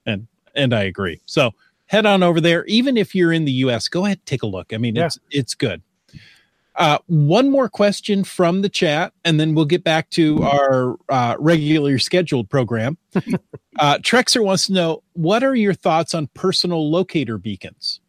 [0.05, 1.21] And and I agree.
[1.27, 1.51] So
[1.85, 2.65] head on over there.
[2.65, 4.73] Even if you're in the US, go ahead take a look.
[4.73, 5.05] I mean, yeah.
[5.05, 5.83] it's it's good.
[6.75, 11.35] Uh, one more question from the chat, and then we'll get back to our uh,
[11.39, 12.97] regularly scheduled program.
[13.79, 17.99] uh, Trexer wants to know what are your thoughts on personal locator beacons?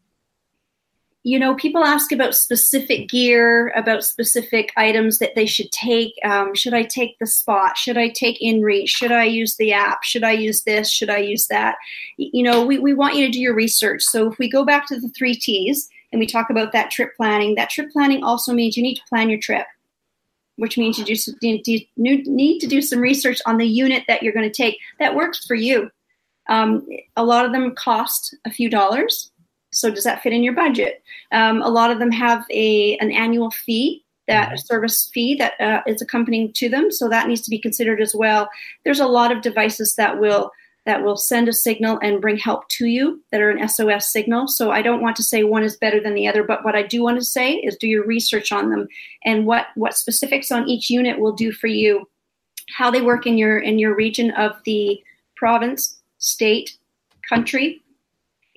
[1.29, 6.15] You know, people ask about specific gear, about specific items that they should take.
[6.25, 7.77] Um, should I take the spot?
[7.77, 8.89] Should I take InReach?
[8.89, 10.05] Should I use the app?
[10.05, 10.89] Should I use this?
[10.89, 11.77] Should I use that?
[12.17, 14.05] You know, we, we want you to do your research.
[14.05, 17.15] So if we go back to the three T's and we talk about that trip
[17.15, 19.67] planning, that trip planning also means you need to plan your trip,
[20.57, 24.33] which means you, do, you need to do some research on the unit that you're
[24.33, 25.91] going to take that works for you.
[26.49, 26.89] Um,
[27.19, 29.31] a lot of them cost a few dollars
[29.71, 31.03] so does that fit in your budget?
[31.33, 34.57] Um, a lot of them have a an annual fee that mm-hmm.
[34.57, 38.15] service fee that uh, is accompanying to them so that needs to be considered as
[38.15, 38.49] well
[38.85, 40.53] there's a lot of devices that will
[40.87, 44.47] that will send a signal and bring help to you that are an sos signal
[44.47, 46.83] so i don't want to say one is better than the other but what i
[46.83, 48.87] do want to say is do your research on them
[49.25, 52.09] and what what specifics on each unit will do for you
[52.77, 55.03] how they work in your in your region of the
[55.37, 56.77] province state
[57.29, 57.81] country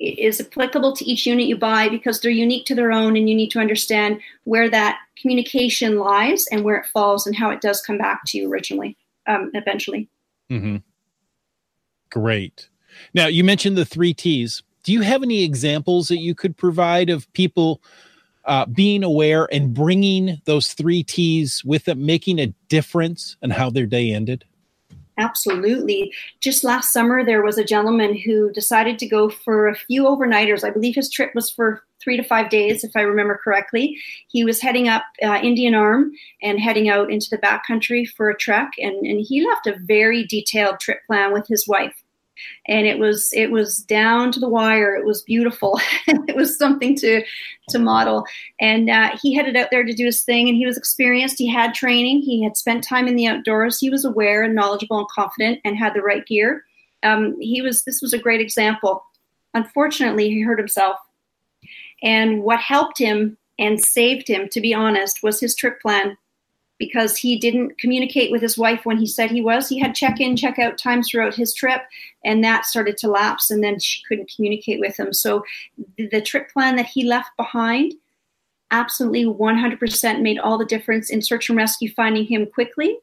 [0.02, 3.36] is applicable to each unit you buy because they're unique to their own and you
[3.36, 7.82] need to understand where that communication lies and where it falls and how it does
[7.82, 10.10] come back to you originally um, eventually.
[10.50, 10.78] Mm-hmm.
[12.10, 12.68] great.
[13.14, 14.64] Now you mentioned the three t's.
[14.84, 17.82] Do you have any examples that you could provide of people
[18.46, 23.70] uh, being aware and bringing those three t's with them making a difference in how
[23.70, 24.44] their day ended
[25.22, 26.12] Absolutely.
[26.40, 30.64] Just last summer, there was a gentleman who decided to go for a few overnighters.
[30.64, 33.96] I believe his trip was for three to five days, if I remember correctly.
[34.30, 38.38] He was heading up uh, Indian Arm and heading out into the backcountry for a
[38.38, 42.01] trek, and, and he left a very detailed trip plan with his wife
[42.68, 44.96] and it was it was down to the wire.
[44.96, 45.80] It was beautiful.
[46.08, 47.24] it was something to
[47.70, 48.26] to model.
[48.60, 51.38] And uh, he headed out there to do his thing, and he was experienced.
[51.38, 52.22] He had training.
[52.22, 53.80] He had spent time in the outdoors.
[53.80, 56.64] He was aware and knowledgeable and confident, and had the right gear.
[57.04, 57.84] Um, he was.
[57.84, 59.04] This was a great example.
[59.54, 60.98] Unfortunately, he hurt himself,
[62.04, 66.18] and what helped him and saved him, to be honest, was his trip plan
[66.82, 69.70] because he didn't communicate with his wife when he said he was.
[69.70, 71.84] He had check in, check out times throughout his trip,
[72.26, 75.14] and that started to lapse, and then she couldn't communicate with him.
[75.14, 75.46] So
[75.96, 77.94] the trip plan that he left behind
[78.72, 82.98] absolutely 100% made all the difference in search and rescue finding him quickly.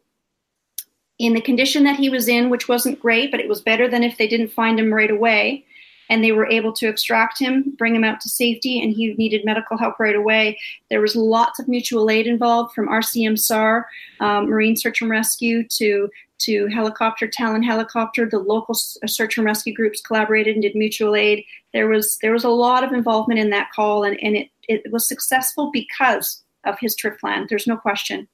[1.20, 4.02] In the condition that he was in, which wasn't great, but it was better than
[4.02, 5.64] if they didn't find him right away
[6.08, 9.44] and they were able to extract him, bring him out to safety, and he needed
[9.44, 10.58] medical help right away.
[10.90, 13.84] There was lots of mutual aid involved from RCMSAR,
[14.20, 18.24] um, Marine Search and Rescue, to to helicopter, Talon helicopter.
[18.24, 21.44] The local search and rescue groups collaborated and did mutual aid.
[21.72, 24.92] There was there was a lot of involvement in that call, and, and it, it
[24.92, 27.46] was successful because of his trip plan.
[27.48, 28.28] There's no question.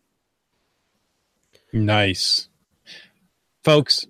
[1.72, 2.48] Nice.
[3.64, 4.06] Folks,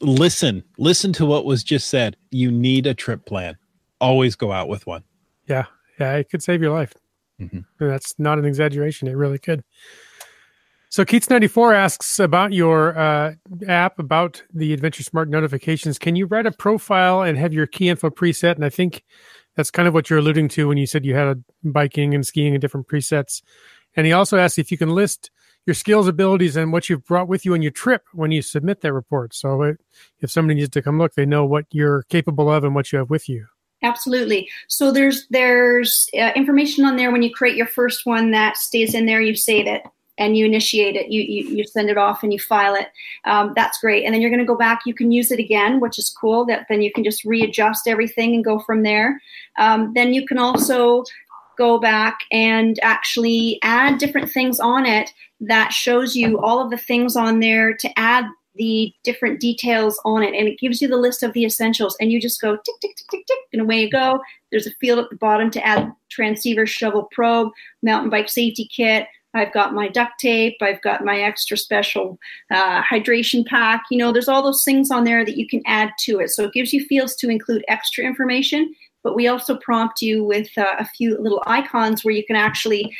[0.00, 2.16] listen, listen to what was just said.
[2.30, 3.56] You need a trip plan.
[4.00, 5.04] Always go out with one.
[5.46, 5.66] Yeah.
[5.98, 6.16] Yeah.
[6.16, 6.94] It could save your life.
[7.40, 7.60] Mm-hmm.
[7.78, 9.08] That's not an exaggeration.
[9.08, 9.64] It really could.
[10.90, 13.34] So Keats94 asks about your uh,
[13.68, 16.00] app, about the Adventure Smart notifications.
[16.00, 18.56] Can you write a profile and have your key info preset?
[18.56, 19.04] And I think
[19.54, 22.26] that's kind of what you're alluding to when you said you had a biking and
[22.26, 23.40] skiing and different presets.
[23.94, 25.30] And he also asks if you can list
[25.66, 28.80] your skills, abilities, and what you've brought with you on your trip when you submit
[28.80, 29.34] that report.
[29.34, 29.80] So it,
[30.20, 32.98] if somebody needs to come look, they know what you're capable of and what you
[32.98, 33.46] have with you.
[33.82, 34.48] Absolutely.
[34.68, 38.94] So there's there's uh, information on there when you create your first one that stays
[38.94, 39.22] in there.
[39.22, 39.82] You save it
[40.18, 41.10] and you initiate it.
[41.10, 42.88] You you, you send it off and you file it.
[43.24, 44.04] Um, that's great.
[44.04, 44.82] And then you're going to go back.
[44.84, 46.44] You can use it again, which is cool.
[46.44, 49.20] That then you can just readjust everything and go from there.
[49.56, 51.04] Um, then you can also
[51.56, 56.76] go back and actually add different things on it that shows you all of the
[56.76, 58.26] things on there to add
[58.56, 60.34] the different details on it.
[60.34, 62.96] And it gives you the list of the essentials and you just go tick tick
[62.96, 64.20] tick tick tick and away you go.
[64.50, 69.06] There's a field at the bottom to add transceiver shovel probe mountain bike safety kit.
[69.32, 70.56] I've got my duct tape.
[70.60, 72.18] I've got my extra special
[72.50, 73.84] uh, hydration pack.
[73.90, 76.30] You know there's all those things on there that you can add to it.
[76.30, 80.50] So it gives you fields to include extra information but we also prompt you with
[80.58, 82.94] uh, a few little icons where you can actually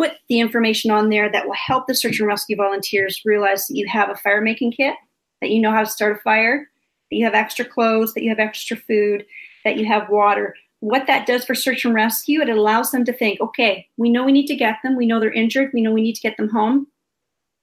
[0.00, 3.76] put the information on there that will help the search and rescue volunteers realize that
[3.76, 4.94] you have a fire making kit,
[5.42, 6.70] that you know how to start a fire,
[7.10, 9.26] that you have extra clothes, that you have extra food,
[9.62, 10.54] that you have water.
[10.80, 14.24] what that does for search and rescue, it allows them to think, okay, we know
[14.24, 14.96] we need to get them.
[14.96, 15.70] We know they're injured.
[15.74, 16.86] We know we need to get them home.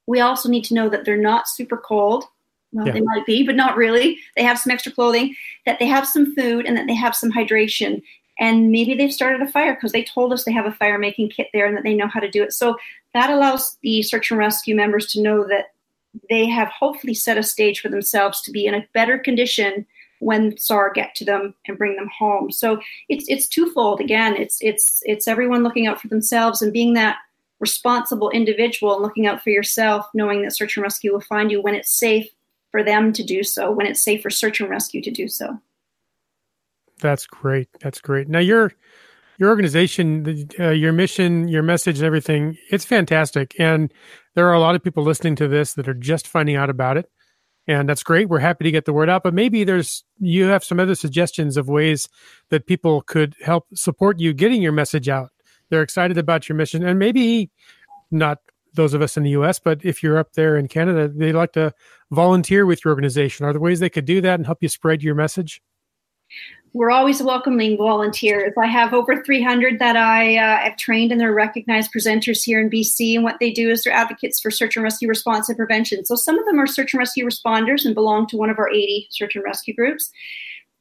[0.05, 2.25] We also need to know that they're not super cold.
[2.73, 2.93] Well, yeah.
[2.93, 4.19] they might be, but not really.
[4.35, 5.35] They have some extra clothing,
[5.65, 8.03] that they have some food, and that they have some hydration.
[8.39, 11.29] And maybe they've started a fire because they told us they have a fire making
[11.29, 12.53] kit there and that they know how to do it.
[12.53, 12.77] So
[13.13, 15.71] that allows the search and rescue members to know that
[16.29, 19.85] they have hopefully set a stage for themselves to be in a better condition
[20.19, 22.51] when SAR get to them and bring them home.
[22.51, 24.01] So it's it's twofold.
[24.01, 27.17] Again, it's it's it's everyone looking out for themselves and being that
[27.59, 31.61] responsible individual and looking out for yourself, knowing that search and rescue will find you
[31.61, 32.29] when it's safe
[32.71, 35.59] for them to do so, when it's safe for search and rescue to do so.
[37.00, 37.70] That's great.
[37.82, 38.28] That's great.
[38.28, 38.74] Now your
[39.38, 43.56] your organization, uh, your mission, your message, and everything, it's fantastic.
[43.60, 43.93] And
[44.34, 46.98] there are a lot of people listening to this that are just finding out about
[46.98, 47.08] it
[47.68, 48.30] and that's great.
[48.30, 51.58] We're happy to get the word out, but maybe there's you have some other suggestions
[51.58, 52.08] of ways
[52.50, 55.32] that people could help support you getting your message out.
[55.70, 57.52] They're excited about your mission, and maybe
[58.10, 58.39] not
[58.74, 61.52] those of us in the U.S., but if you're up there in Canada, they'd like
[61.54, 61.74] to
[62.12, 63.45] volunteer with your organization.
[63.45, 65.62] Are there ways they could do that and help you spread your message?
[66.74, 68.53] We're always welcoming volunteers.
[68.57, 72.70] I have over 300 that I uh, have trained, and they're recognized presenters here in
[72.70, 73.15] BC.
[73.15, 76.05] And what they do is they're advocates for search and rescue response and prevention.
[76.05, 78.70] So some of them are search and rescue responders and belong to one of our
[78.70, 80.11] 80 search and rescue groups.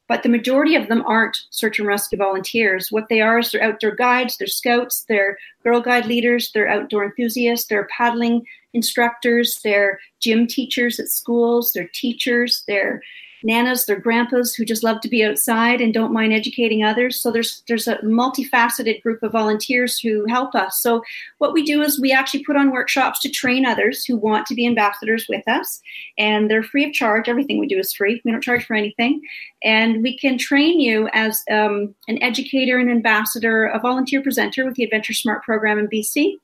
[0.09, 2.93] But the majority of them aren't search and rescue volunteers.
[2.93, 7.05] What they are is they're outdoor guides, they're scouts, they're Girl Guide leaders, they're outdoor
[7.05, 13.03] enthusiasts, they're paddling instructors, they're gym teachers at schools, they're teachers, they're
[13.47, 17.21] nanas, they're grandpas who just love to be outside and don't mind educating others.
[17.21, 20.81] So there's there's a multifaceted group of volunteers who help us.
[20.81, 21.03] So
[21.39, 24.55] what we do is we actually put on workshops to train others who want to
[24.55, 25.81] be ambassadors with us,
[26.19, 27.29] and they're free of charge.
[27.29, 28.21] Everything we do is free.
[28.25, 29.23] We don't charge for anything,
[29.63, 34.75] and we can train you as um, an educator, an ambassador, a volunteer presenter with
[34.75, 36.39] the Adventure Smart program in BC.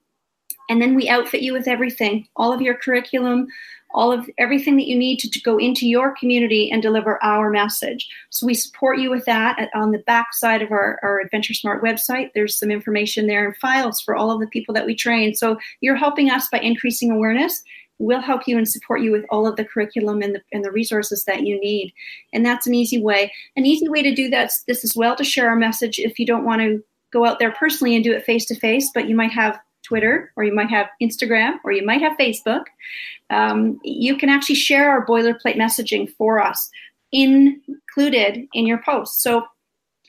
[0.70, 3.48] And then we outfit you with everything, all of your curriculum,
[3.94, 7.50] all of everything that you need to, to, go into your community and deliver our
[7.50, 8.08] message.
[8.30, 11.54] So we support you with that at, on the back side of our, our Adventure
[11.54, 12.30] Smart website.
[12.34, 15.34] There's some information there and files for all of the people that we train.
[15.34, 17.62] So you're helping us by increasing awareness.
[17.98, 20.72] We'll help you and support you with all of the curriculum and the, and the
[20.72, 21.92] resources that you need.
[22.32, 23.32] And that's an easy way.
[23.56, 26.26] An easy way to do that this as well to share our message if you
[26.26, 26.82] don't want to
[27.12, 29.60] go out there personally and do it face to face, but you might have
[29.92, 32.64] Twitter, or you might have Instagram, or you might have Facebook,
[33.28, 36.70] um, you can actually share our boilerplate messaging for us
[37.12, 39.20] included in your post.
[39.20, 39.46] So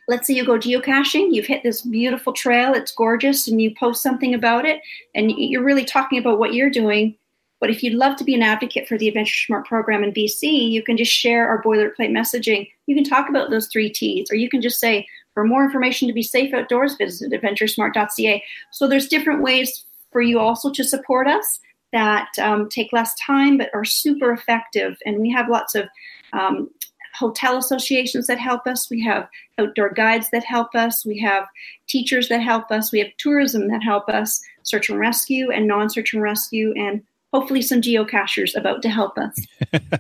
[0.07, 4.01] let's say you go geocaching, you've hit this beautiful trail, it's gorgeous, and you post
[4.01, 4.79] something about it,
[5.15, 7.17] and you're really talking about what you're doing.
[7.59, 10.69] But if you'd love to be an advocate for the Adventure Smart program in BC,
[10.69, 12.69] you can just share our boilerplate messaging.
[12.88, 16.07] You can talk about those three T's, or you can just say, for more information
[16.07, 18.43] to be safe outdoors, visit adventuresmart.ca.
[18.71, 21.59] So there's different ways for you also to support us
[21.91, 24.97] that um, take less time but are super effective.
[25.05, 25.88] And we have lots of
[26.34, 26.69] um,
[27.15, 28.89] hotel associations that help us.
[28.89, 29.27] We have
[29.59, 31.05] outdoor guides that help us.
[31.05, 31.47] We have
[31.88, 32.91] teachers that help us.
[32.91, 37.03] We have tourism that help us, search and rescue and non search and rescue, and
[37.31, 39.38] hopefully some geocachers about to help us.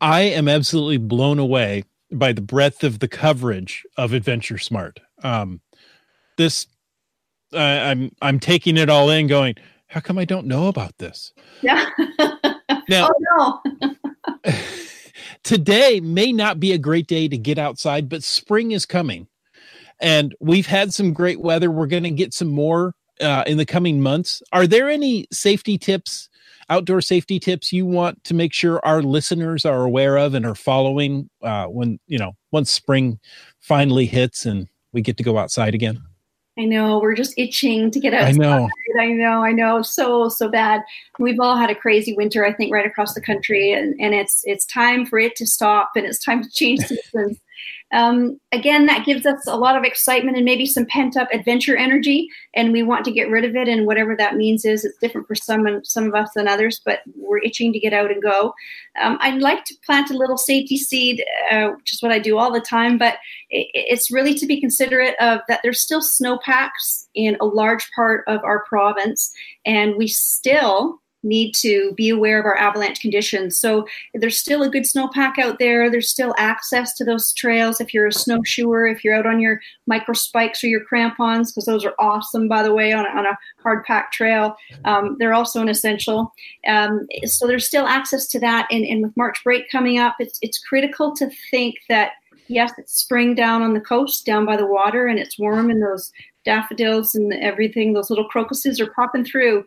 [0.00, 5.00] I am absolutely blown away by the breadth of the coverage of Adventure Smart.
[5.22, 5.60] Um,
[6.36, 6.66] this,
[7.52, 9.54] uh, I'm I'm taking it all in, going.
[9.86, 11.32] How come I don't know about this?
[11.60, 11.84] Yeah.
[12.88, 13.10] now,
[13.40, 13.94] oh, no.
[15.44, 19.26] today may not be a great day to get outside, but spring is coming,
[20.00, 21.70] and we've had some great weather.
[21.70, 24.42] We're going to get some more uh, in the coming months.
[24.52, 26.28] Are there any safety tips
[26.70, 30.54] outdoor safety tips you want to make sure our listeners are aware of and are
[30.54, 33.18] following uh, when you know once spring
[33.60, 36.02] finally hits and we get to go outside again?
[36.58, 38.34] I know we're just itching to get outside.
[38.34, 38.68] I know.
[39.00, 39.42] I know.
[39.42, 39.80] I know.
[39.80, 40.82] So so bad.
[41.18, 44.42] We've all had a crazy winter, I think, right across the country, and and it's
[44.44, 47.38] it's time for it to stop, and it's time to change seasons.
[47.92, 51.76] Um, again, that gives us a lot of excitement and maybe some pent up adventure
[51.76, 53.68] energy, and we want to get rid of it.
[53.68, 57.00] And whatever that means is, it's different for some some of us than others, but
[57.16, 58.54] we're itching to get out and go.
[59.00, 62.38] Um, I'd like to plant a little safety seed, uh, which is what I do
[62.38, 63.14] all the time, but
[63.50, 68.24] it, it's really to be considerate of that there's still snowpacks in a large part
[68.26, 69.32] of our province,
[69.66, 73.58] and we still need to be aware of our avalanche conditions.
[73.58, 75.90] So there's still a good snowpack out there.
[75.90, 79.60] There's still access to those trails if you're a snowshoer, if you're out on your
[79.86, 83.26] micro spikes or your crampons, because those are awesome, by the way, on a, on
[83.26, 84.56] a hard packed trail.
[84.84, 86.32] Um, they're also an essential.
[86.66, 88.66] Um, so there's still access to that.
[88.70, 92.12] And, and with March break coming up, it's, it's critical to think that
[92.48, 95.82] yes, it's spring down on the coast, down by the water, and it's warm, and
[95.82, 96.12] those
[96.44, 99.64] daffodils and everything, those little crocuses are popping through.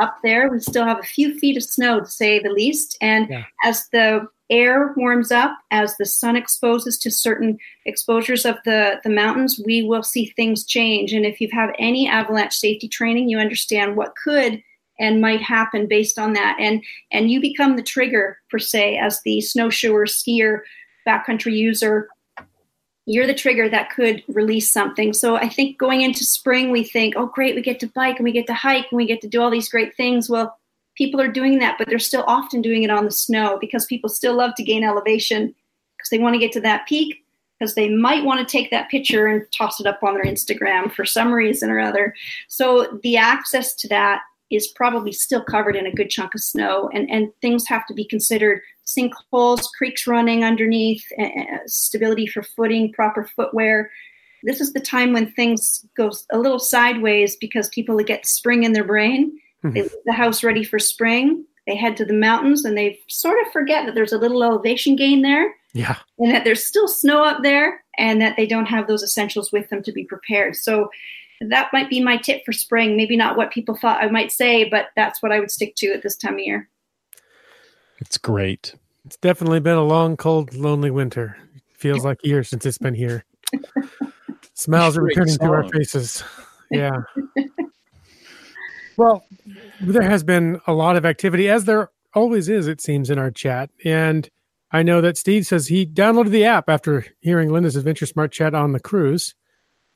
[0.00, 2.96] Up there, we still have a few feet of snow, to say the least.
[3.00, 3.44] And Yeah.
[3.64, 9.10] as the air warms up, as the sun exposes to certain exposures of the, the
[9.10, 11.12] mountains, we will see things change.
[11.12, 14.62] And if you've any avalanche safety training, you understand what could
[14.98, 16.56] and might happen based on that.
[16.60, 20.60] And and you become the trigger per se as the snowshoer, skier,
[21.06, 22.08] backcountry user.
[23.12, 25.12] You're the trigger that could release something.
[25.12, 28.24] So I think going into spring, we think, oh, great, we get to bike and
[28.24, 30.30] we get to hike and we get to do all these great things.
[30.30, 30.56] Well,
[30.94, 34.08] people are doing that, but they're still often doing it on the snow because people
[34.08, 35.52] still love to gain elevation
[35.96, 37.24] because they want to get to that peak
[37.58, 40.92] because they might want to take that picture and toss it up on their Instagram
[40.92, 42.14] for some reason or other.
[42.48, 46.90] So the access to that is probably still covered in a good chunk of snow,
[46.92, 51.28] and, and things have to be considered sinkholes, creeks running underneath, uh,
[51.66, 53.90] stability for footing, proper footwear.
[54.42, 58.72] This is the time when things go a little sideways because people get spring in
[58.72, 59.32] their brain.
[59.62, 59.72] Hmm.
[59.72, 61.44] They leave the house ready for spring.
[61.66, 64.96] They head to the mountains and they sort of forget that there's a little elevation
[64.96, 65.96] gain there Yeah.
[66.18, 69.68] and that there's still snow up there and that they don't have those essentials with
[69.68, 70.56] them to be prepared.
[70.56, 70.88] So
[71.40, 72.96] that might be my tip for spring.
[72.96, 75.92] Maybe not what people thought I might say, but that's what I would stick to
[75.92, 76.68] at this time of year.
[77.98, 78.74] It's great.
[79.06, 81.36] It's definitely been a long, cold, lonely winter.
[81.72, 83.24] Feels like years since it's been here.
[84.54, 86.22] Smiles are Great returning to our faces.
[86.70, 86.90] Yeah.
[88.98, 89.24] well,
[89.80, 93.30] there has been a lot of activity, as there always is, it seems, in our
[93.30, 93.70] chat.
[93.84, 94.28] And
[94.70, 98.54] I know that Steve says he downloaded the app after hearing Linda's Adventure Smart chat
[98.54, 99.34] on the cruise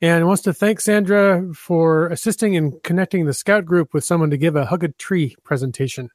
[0.05, 4.37] and wants to thank Sandra for assisting in connecting the scout group with someone to
[4.37, 6.09] give a hug a tree presentation.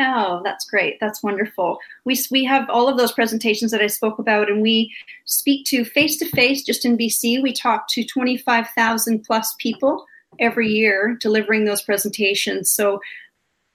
[0.00, 0.98] Oh, that's great.
[1.00, 1.78] That's wonderful.
[2.04, 4.92] We we have all of those presentations that I spoke about, and we
[5.26, 6.64] speak to face to face.
[6.64, 10.04] Just in BC, we talk to twenty five thousand plus people
[10.40, 12.72] every year delivering those presentations.
[12.72, 13.00] So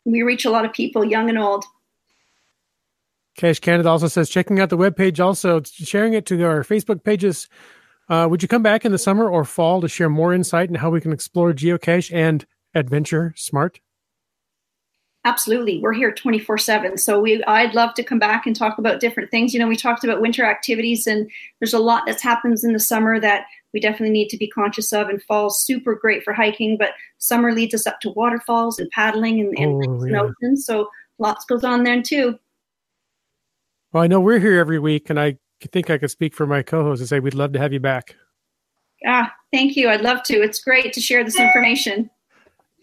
[0.06, 1.64] we reach a lot of people, young and old.
[3.38, 7.48] Cache Canada also says checking out the webpage, also sharing it to our Facebook pages.
[8.10, 10.76] Uh, would you come back in the summer or fall to share more insight in
[10.76, 13.80] how we can explore geocache and adventure smart?
[15.26, 15.82] Absolutely.
[15.82, 16.97] We're here 24 7.
[16.97, 19.53] So we I'd love to come back and talk about different things.
[19.53, 21.30] You know, we talked about winter activities and
[21.60, 24.93] there's a lot that happens in the summer that we definitely need to be conscious
[24.93, 28.89] of and fall's super great for hiking, but summer leads us up to waterfalls and
[28.91, 30.66] paddling and, and Oh, lakes and oceans.
[30.66, 30.88] So
[31.20, 32.39] lots goes on there too.
[33.91, 36.62] Well, I know we're here every week, and I think I could speak for my
[36.62, 38.16] co-host and say we'd love to have you back.
[39.05, 39.89] Ah, thank you.
[39.89, 40.41] I'd love to.
[40.41, 42.10] It's great to share this information.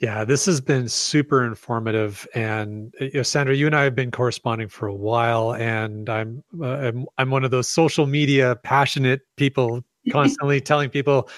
[0.01, 3.95] Yeah, this has been super informative, and uh, you know, Sandra, you and I have
[3.95, 8.57] been corresponding for a while, and I'm uh, I'm, I'm one of those social media
[8.65, 11.29] passionate people, constantly telling people,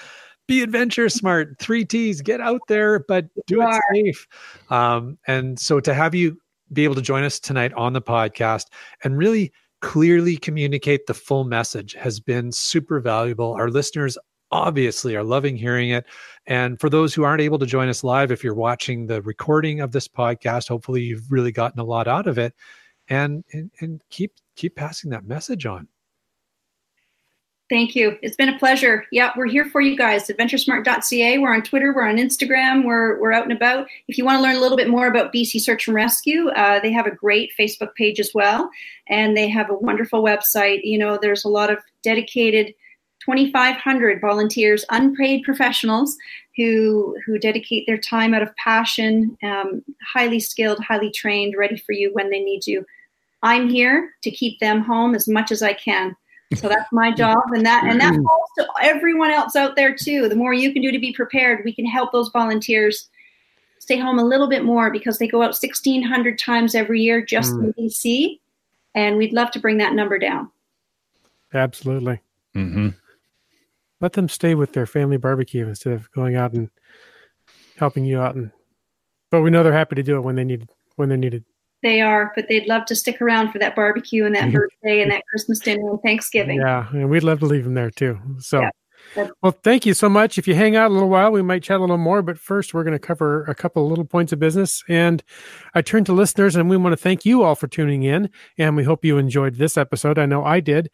[0.47, 3.81] "Be adventure smart, three T's, get out there, but do You it are.
[3.93, 4.27] safe."
[4.69, 6.37] Um, and so to have you
[6.73, 8.65] be able to join us tonight on the podcast
[9.03, 13.53] and really clearly communicate the full message has been super valuable.
[13.53, 14.17] Our listeners
[14.51, 16.05] obviously are loving hearing it.
[16.45, 19.81] And for those who aren't able to join us live, if you're watching the recording
[19.81, 22.53] of this podcast, hopefully you've really gotten a lot out of it.
[23.09, 25.87] And and, and keep keep passing that message on.
[27.69, 28.17] Thank you.
[28.21, 29.05] It's been a pleasure.
[29.11, 30.27] Yeah, we're here for you guys.
[30.27, 31.37] AdventureSmart.ca.
[31.37, 31.93] We're on Twitter.
[31.93, 32.85] We're on Instagram.
[32.85, 33.87] We're we're out and about.
[34.07, 36.79] If you want to learn a little bit more about BC Search and Rescue, uh,
[36.79, 38.69] they have a great Facebook page as well,
[39.09, 40.79] and they have a wonderful website.
[40.83, 42.73] You know, there's a lot of dedicated
[43.25, 46.17] 2,500 volunteers, unpaid professionals
[46.55, 51.91] who who dedicate their time out of passion, um, highly skilled, highly trained, ready for
[51.91, 52.85] you when they need you.
[53.43, 56.15] I'm here to keep them home as much as I can.
[56.55, 60.29] So that's my job, and that and that falls to everyone else out there too.
[60.29, 63.09] The more you can do to be prepared, we can help those volunteers
[63.79, 67.51] stay home a little bit more because they go out 1,600 times every year just
[67.51, 68.39] in BC,
[68.95, 70.49] and we'd love to bring that number down.
[71.53, 72.21] Absolutely.
[72.55, 72.89] Mm-hmm.
[73.99, 76.69] Let them stay with their family barbecue instead of going out and
[77.77, 78.35] helping you out.
[78.35, 78.51] And
[79.29, 81.43] but we know they're happy to do it when they need when they're needed.
[81.83, 84.57] They are, but they'd love to stick around for that barbecue and that mm-hmm.
[84.57, 86.59] birthday and that Christmas dinner and Thanksgiving.
[86.59, 88.19] Yeah, and we'd love to leave them there too.
[88.39, 88.69] So, Yeah.
[89.41, 90.37] Well, thank you so much.
[90.37, 92.21] If you hang out a little while, we might chat a little more.
[92.21, 94.83] But first, we're going to cover a couple of little points of business.
[94.89, 95.23] And
[95.73, 98.29] I turn to listeners, and we want to thank you all for tuning in.
[98.57, 100.19] And we hope you enjoyed this episode.
[100.19, 100.89] I know I did.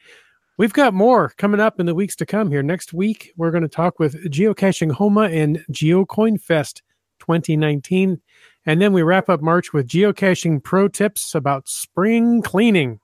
[0.58, 2.62] We've got more coming up in the weeks to come here.
[2.62, 6.84] Next week, we're going to talk with Geocaching Homa and GeoCoin Fest
[7.20, 8.22] 2019.
[8.66, 13.00] And then we wrap up March with geocaching pro tips about spring cleaning.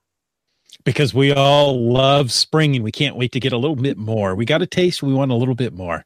[0.85, 4.35] because we all love spring and we can't wait to get a little bit more.
[4.35, 6.05] We got a taste, we want a little bit more.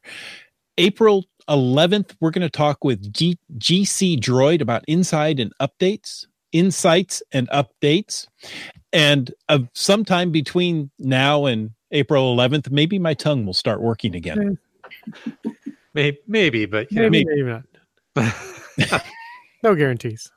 [0.78, 7.22] April 11th, we're going to talk with G- GC Droid about inside and updates, insights
[7.32, 8.26] and updates.
[8.92, 14.58] And uh, sometime between now and April 11th, maybe my tongue will start working again.
[15.94, 17.62] Maybe, maybe but yeah, Maybe, maybe
[18.16, 19.04] not.
[19.64, 20.30] No guarantees.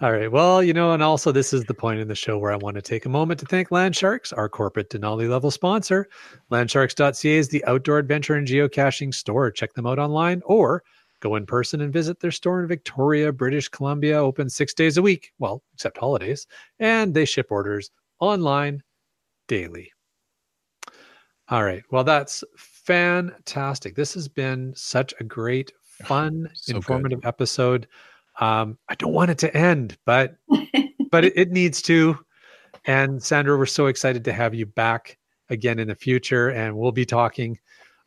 [0.00, 0.30] All right.
[0.30, 2.76] Well, you know, and also this is the point in the show where I want
[2.76, 6.06] to take a moment to thank Landsharks, our corporate Denali level sponsor.
[6.52, 9.50] Landsharks.ca is the outdoor adventure and geocaching store.
[9.50, 10.84] Check them out online or
[11.20, 15.02] go in person and visit their store in Victoria, British Columbia, open six days a
[15.02, 15.32] week.
[15.40, 16.46] Well, except holidays.
[16.78, 17.90] And they ship orders
[18.20, 18.82] online
[19.48, 19.90] daily.
[21.48, 21.82] All right.
[21.90, 23.96] Well, that's fantastic.
[23.96, 26.76] This has been such a great, oh, fun, So good.
[26.76, 27.88] informative episode.
[28.40, 30.36] Um, I don't want it to end, but
[31.10, 32.18] but it, it needs to.
[32.84, 35.18] And Sandra, we're so excited to have you back
[35.50, 37.58] again in the future, and we'll be talking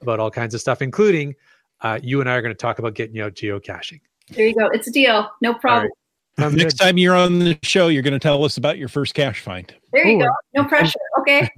[0.01, 1.35] about all kinds of stuff, including
[1.81, 4.01] uh, you and I are going to talk about getting you out geocaching.
[4.29, 4.67] There you go.
[4.67, 5.29] It's a deal.
[5.41, 5.91] No problem.
[6.39, 6.85] Sounds Next good.
[6.85, 9.73] time you're on the show, you're going to tell us about your first cache find.
[9.91, 10.21] There you Ooh.
[10.21, 10.29] go.
[10.55, 10.97] No pressure.
[11.19, 11.47] Okay.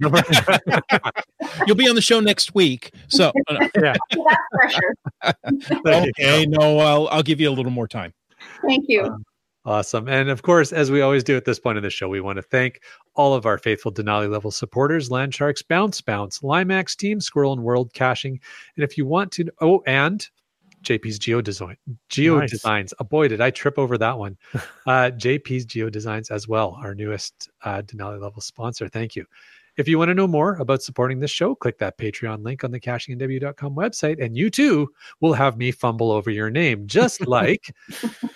[1.66, 2.90] You'll be on the show next week.
[3.08, 3.94] So, Yeah.
[4.10, 4.94] That's pressure.
[5.86, 8.12] Okay, no, I'll, I'll give you a little more time.
[8.66, 9.04] Thank you.
[9.04, 9.24] Um,
[9.66, 10.08] Awesome.
[10.08, 12.36] And of course, as we always do at this point in the show, we want
[12.36, 12.82] to thank
[13.14, 17.92] all of our faithful Denali level supporters, Landsharks, Bounce Bounce, Limax Team, Squirrel and World
[17.94, 18.38] Caching.
[18.76, 20.28] And if you want to, oh, and
[20.82, 21.78] JP's Geo Design,
[22.10, 22.50] Geo Nice.
[22.50, 22.92] Designs.
[23.00, 24.36] Oh boy, did I trip over that one.
[24.86, 28.86] Uh, JP's Geo Designs as well, our newest uh, Denali level sponsor.
[28.86, 29.24] Thank you.
[29.76, 32.70] If you want to know more about supporting this show, click that Patreon link on
[32.70, 34.88] the cachingnw.com website, and you too
[35.20, 37.74] will have me fumble over your name, just like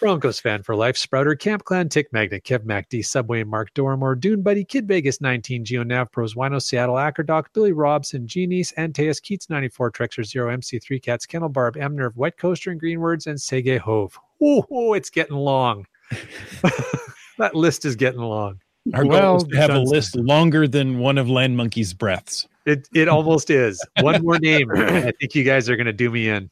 [0.01, 4.43] Broncos fan for life, Sprouter, Camp Clan, Tick Magnet, Kev MacD, Subway, Mark Doramore, Dune
[4.43, 9.49] Buddy, Kid Vegas 19, Geo Nav Pros, Wino, Seattle, Ackerdoc, Billy Robson, Genies, Antaeus, Keats
[9.49, 13.39] 94, Trexer Zero, MC3 Cats, Kennel Barb, M Nerve, Wet Coaster, and Green Words, and
[13.39, 14.18] Sege Hove.
[14.43, 15.86] Oh, it's getting long.
[17.39, 18.61] that list is getting long.
[18.95, 21.93] Our goal Well is to have a done, list longer than one of Land Monkey's
[21.93, 22.47] breaths.
[22.66, 23.85] It it almost is.
[24.01, 24.70] One more name.
[24.74, 26.51] I think you guys are going to do me in.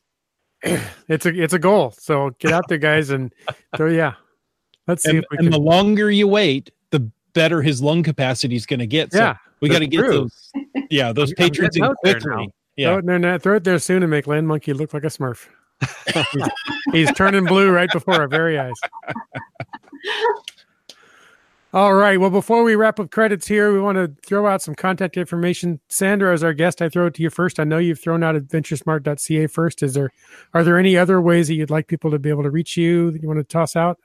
[1.09, 1.93] It's a it's a goal.
[1.97, 3.33] So get out there, guys, and
[3.77, 4.15] so yeah.
[4.89, 5.53] Let's see And, if we and can.
[5.53, 7.01] the longer you wait, the
[7.33, 9.13] better his lung capacity is going to get.
[9.13, 10.13] So yeah, we got to get true.
[10.13, 10.53] those,
[10.91, 12.47] yeah, those I'm patrons getting in there quickly.
[12.47, 12.53] now.
[12.77, 12.89] Yeah.
[12.89, 15.09] throw it, no, no, throw it there soon and make Land Monkey look like a
[15.09, 15.47] Smurf.
[16.33, 16.49] he's,
[16.93, 18.75] he's turning blue right before our very eyes.
[21.77, 22.19] All right.
[22.19, 25.79] Well, before we wrap up credits here, we want to throw out some contact information.
[25.91, 27.61] Sandra, as our guest, I throw it to you first.
[27.61, 29.83] I know you've thrown out adventuresmart.ca first.
[29.83, 30.11] Is there
[30.55, 33.11] are there any other ways that you'd like people to be able to reach you
[33.11, 33.99] that you want to toss out?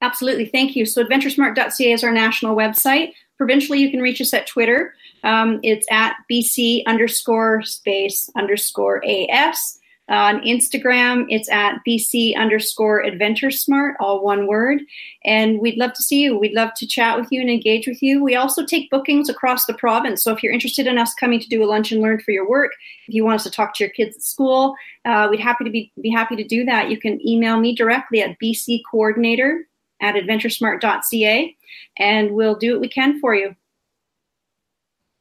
[0.00, 0.46] Absolutely.
[0.46, 0.86] Thank you.
[0.86, 3.12] So adventuresmart.ca is our national website.
[3.36, 4.94] Provincially, you can reach us at Twitter.
[5.24, 9.77] Um, it's at BC underscore space underscore AS.
[10.08, 14.80] On Instagram, it's at BC underscore Adventure Smart, all one word.
[15.24, 16.38] And we'd love to see you.
[16.38, 18.24] We'd love to chat with you and engage with you.
[18.24, 20.22] We also take bookings across the province.
[20.22, 22.48] So if you're interested in us coming to do a lunch and learn for your
[22.48, 22.72] work,
[23.06, 25.70] if you want us to talk to your kids at school, uh, we'd happy to
[25.70, 26.90] be, be happy to do that.
[26.90, 29.60] You can email me directly at bccoordinator
[30.00, 31.56] at adventuresmart.ca
[31.98, 33.54] and we'll do what we can for you.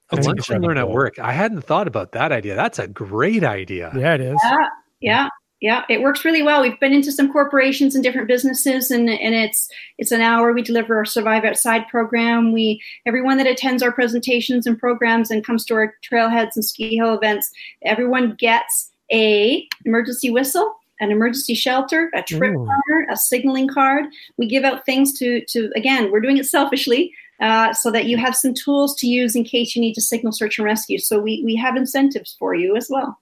[0.10, 1.20] A That's lunch and learn at work.
[1.20, 2.55] I hadn't thought about that idea.
[2.55, 3.91] That's a great idea.
[3.93, 4.39] Yeah, it is.
[4.41, 4.70] Yeah,
[5.01, 5.30] yeah,
[5.60, 5.84] yeah.
[5.89, 6.62] It works really well.
[6.62, 10.53] We've been into some corporations and different businesses, and and it's it's an hour.
[10.53, 12.53] We deliver our Survive Outside program.
[12.53, 16.95] We everyone that attends our presentations and programs and comes to our trailheads and ski
[16.95, 17.51] hill events,
[17.82, 20.74] everyone gets a emergency whistle.
[20.99, 22.66] An emergency shelter, a trip Ooh.
[22.66, 24.05] planner, a signaling card.
[24.38, 26.12] We give out things to to again.
[26.12, 29.76] We're doing it selfishly, uh, so that you have some tools to use in case
[29.76, 31.00] you need to signal search and rescue.
[31.00, 33.20] So we we have incentives for you as well.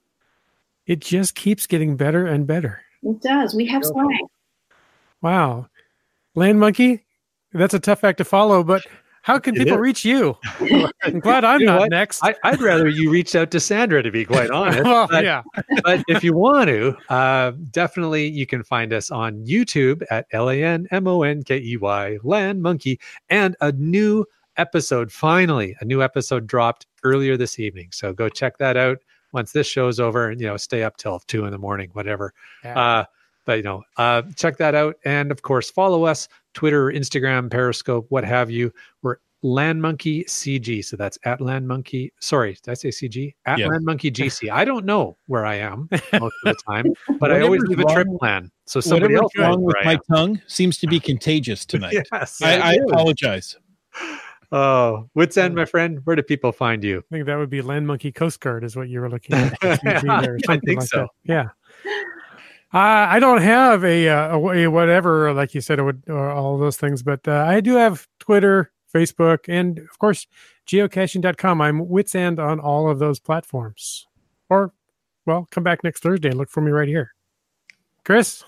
[0.86, 2.82] It just keeps getting better and better.
[3.02, 3.54] It does.
[3.54, 4.08] We have swag.
[5.20, 5.68] Wow.
[6.34, 7.04] Land Monkey,
[7.52, 8.82] that's a tough act to follow, but
[9.26, 9.80] how can It people is.
[9.80, 10.36] reach you?
[11.02, 11.90] I'm glad I'm You know not what?
[11.90, 12.22] next.
[12.22, 14.84] I, I'd rather you reached out to Sandra, to be quite honest.
[14.84, 15.42] well, but, yeah.
[15.82, 20.48] but if you want to, uh, definitely you can find us on YouTube at L
[20.48, 24.24] A N M O N K E Y, Land Monkey, and a new
[24.58, 25.10] episode.
[25.10, 27.88] Finally, a new episode dropped earlier this evening.
[27.90, 28.98] So go check that out
[29.32, 32.32] once this show's over, and you know, stay up till two in the morning, whatever.
[32.62, 32.78] Yeah.
[32.80, 33.04] Uh,
[33.44, 38.06] but you know, uh, check that out, and of course, follow us Twitter, Instagram, Periscope,
[38.08, 38.72] what have you.
[39.02, 42.10] We're Land Monkey CG, so that's at Land Monkey.
[42.18, 43.34] Sorry, did I say CG?
[43.44, 43.66] At Yeah.
[43.68, 44.50] Land Monkey GC.
[44.50, 46.86] I don't know where I am most of the time,
[47.20, 49.98] but I always leave a trip wrong- plan, so somebody Whatever's else wrong with my
[50.10, 51.94] tongue seems to be contagious tonight.
[52.10, 53.56] Yes, I, I apologize.
[54.50, 56.00] Oh, what's end, uh, my friend?
[56.04, 57.00] Where do people find you?
[57.00, 59.52] I think that would be Land Monkey Coast Guard, is what you were looking at.
[59.62, 61.00] or I think like so.
[61.00, 61.08] that.
[61.24, 61.48] Yeah.
[62.76, 66.58] Uh, I don't have a, uh, a, whatever, like you said, it would or all
[66.58, 70.26] those things, but uh, I do have Twitter, Facebook, and of course,
[70.66, 71.62] geocaching.com.
[71.62, 74.06] I'm wits end on all of those platforms.
[74.50, 74.74] Or,
[75.24, 77.14] well, come back next Thursday and look for me right here.
[78.04, 78.44] Chris?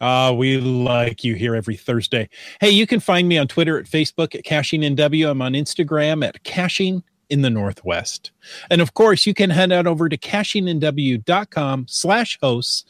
[0.00, 2.28] Uh, we like you here every Thursday.
[2.60, 5.28] Hey, you can find me on Twitter at Facebook at Caching NW.
[5.28, 8.30] I'm on Instagram at Caching in the Northwest.
[8.70, 12.84] And of course, you can head on over to cachingnw.com slash hosts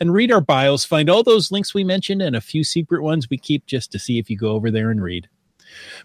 [0.00, 3.30] and read our bios, find all those links we mentioned and a few secret ones
[3.30, 5.28] we keep just to see if you go over there and read.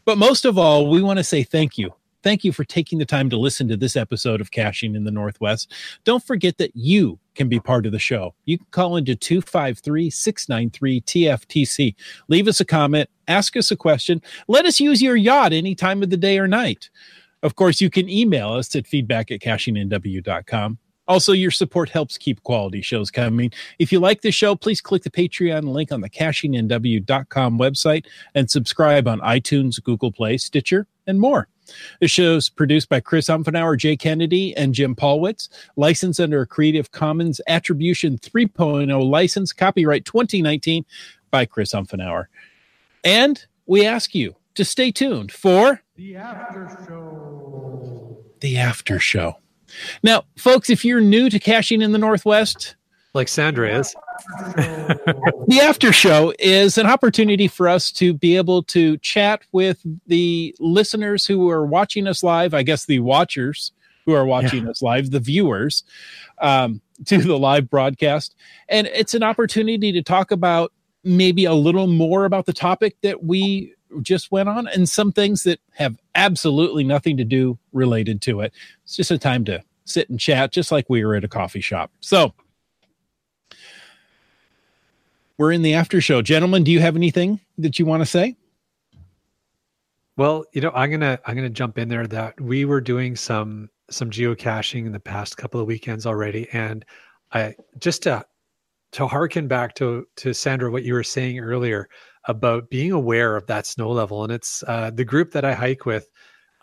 [0.05, 1.93] But most of all, we want to say thank you.
[2.23, 5.11] Thank you for taking the time to listen to this episode of Caching in the
[5.11, 5.73] Northwest.
[6.03, 8.35] Don't forget that you can be part of the show.
[8.45, 11.95] You can call into 253 693 TFTC.
[12.27, 16.03] Leave us a comment, ask us a question, let us use your yacht any time
[16.03, 16.89] of the day or night.
[17.43, 20.77] Of course, you can email us at feedback at cachingnw.com.
[21.07, 23.51] Also, your support helps keep quality shows coming.
[23.79, 28.49] If you like the show, please click the Patreon link on the cachingnw.com website and
[28.49, 31.47] subscribe on iTunes, Google Play, Stitcher, and more.
[31.99, 35.49] The show is produced by Chris Umfenauer, Jay Kennedy, and Jim Paulwitz.
[35.75, 40.85] Licensed under a Creative Commons Attribution 3.0 license, copyright 2019
[41.29, 42.25] by Chris Umfenauer.
[43.03, 48.17] And we ask you to stay tuned for The After Show.
[48.41, 49.37] the after show.
[50.03, 52.75] Now, folks, if you're new to caching in the Northwest,
[53.13, 53.95] Like Sandra is.
[54.55, 60.55] the after show is an opportunity for us to be able to chat with the
[60.59, 62.53] listeners who are watching us live.
[62.53, 63.71] I guess the watchers
[64.05, 65.83] who are watching us live, the viewers
[66.39, 68.35] um, to the live broadcast.
[68.69, 70.71] And it's an opportunity to talk about
[71.03, 75.43] maybe a little more about the topic that we just went on and some things
[75.43, 78.53] that have absolutely nothing to do related to it.
[78.83, 81.61] It's just a time to sit and chat, just like we were at a coffee
[81.61, 81.91] shop.
[81.99, 82.33] So,
[85.37, 86.21] we're in the after show.
[86.21, 88.35] Gentlemen, do you have anything that you want to say?
[90.17, 93.69] Well, you know, I'm gonna I'm gonna jump in there that we were doing some
[93.89, 96.85] some geocaching in the past couple of weekends already, and
[97.31, 98.23] I just to
[98.91, 101.89] to harken back to to Sandra what you were saying earlier
[102.25, 105.85] about being aware of that snow level, and it's uh, the group that I hike
[105.85, 106.09] with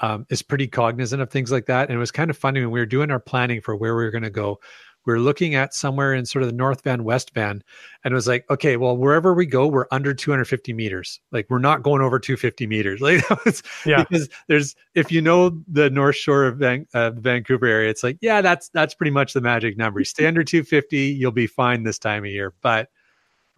[0.00, 2.70] um, is pretty cognizant of things like that, and it was kind of funny when
[2.70, 4.58] we were doing our planning for where we were going to go.
[5.06, 7.62] We're looking at somewhere in sort of the North Van, West Van,
[8.04, 11.18] and it was like, okay, well, wherever we go, we're under 250 meters.
[11.32, 13.00] Like we're not going over 250 meters.
[13.08, 14.04] Like that was, Yeah.
[14.04, 18.18] because there's if you know the North Shore of Van, uh, Vancouver area, it's like,
[18.20, 19.98] yeah, that's that's pretty much the magic number.
[20.00, 22.52] You stay under 250, you'll be fine this time of year.
[22.60, 22.90] But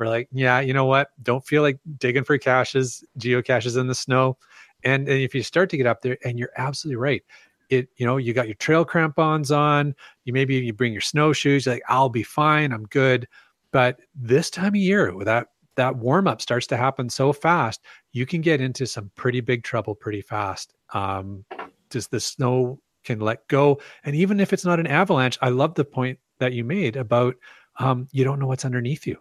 [0.00, 1.10] we're like, yeah, you know what?
[1.22, 4.38] Don't feel like digging for caches, geocaches in the snow.
[4.82, 7.22] And, and if you start to get up there, and you're absolutely right,
[7.68, 9.94] it you know you got your trail crampons on,
[10.24, 11.66] you maybe you bring your snowshoes.
[11.66, 13.28] Like, I'll be fine, I'm good.
[13.72, 17.82] But this time of year, that that warm up starts to happen so fast,
[18.12, 20.74] you can get into some pretty big trouble pretty fast.
[20.94, 21.44] Um,
[21.90, 25.74] just the snow can let go, and even if it's not an avalanche, I love
[25.74, 27.36] the point that you made about
[27.78, 29.18] um, you don't know what's underneath you.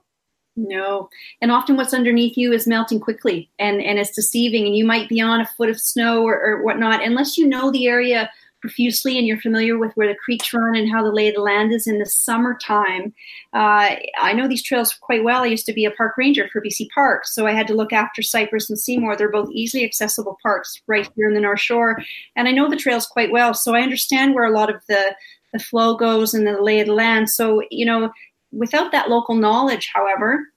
[0.68, 1.10] No.
[1.42, 4.66] And often what's underneath you is melting quickly and, and it's deceiving.
[4.66, 7.04] And you might be on a foot of snow or, or whatnot.
[7.04, 8.30] Unless you know the area
[8.62, 11.42] profusely and you're familiar with where the creeks run and how the lay of the
[11.42, 13.14] land is in the summertime.
[13.54, 15.44] Uh, I know these trails quite well.
[15.44, 17.94] I used to be a park ranger for BC Parks, so I had to look
[17.94, 19.16] after Cypress and Seymour.
[19.16, 22.02] They're both easily accessible parks right here in the North Shore.
[22.36, 23.54] And I know the trails quite well.
[23.54, 25.16] So I understand where a lot of the,
[25.54, 27.30] the flow goes and the lay of the land.
[27.30, 28.12] So, you know,
[28.52, 30.48] without that local knowledge, however,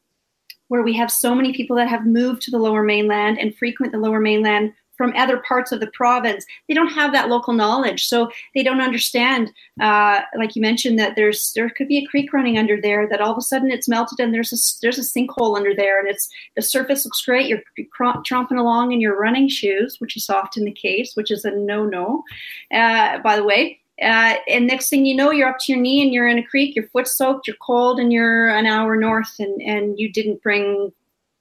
[0.68, 3.92] where we have so many people that have moved to the lower mainland and frequent
[3.92, 8.06] the lower mainland from other parts of the province, they don't have that local knowledge,
[8.06, 9.50] so they don't understand.
[9.80, 13.20] Uh, like you mentioned, that there's there could be a creek running under there that
[13.20, 16.08] all of a sudden it's melted and there's a there's a sinkhole under there, and
[16.08, 17.48] it's the surface looks great.
[17.48, 17.62] You're,
[17.98, 21.84] tromping along in your running shoes, which is often the case, which is a no
[21.84, 22.22] no,
[22.72, 23.81] uh, by the way.
[24.00, 26.46] Uh, and next thing you know, you're up to your knee and you're in a
[26.46, 30.42] creek, your foot's soaked, you're cold, and you're an hour north, and, and you didn't
[30.42, 30.92] bring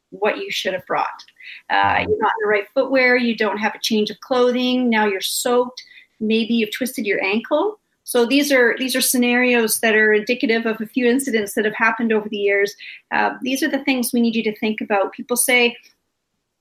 [0.10, 1.24] what you should have brought.
[1.70, 5.06] Uh, you're not in the right footwear, you don't have a change of clothing, now
[5.06, 5.82] you're soaked,
[6.20, 7.80] maybe you've twisted your ankle.
[8.04, 11.76] So these are these are scenarios that are indicative of a few incidents that have
[11.76, 12.76] happened over the years.
[13.12, 15.14] Uh, these are the things we need you to think about.
[15.14, 15.78] People say,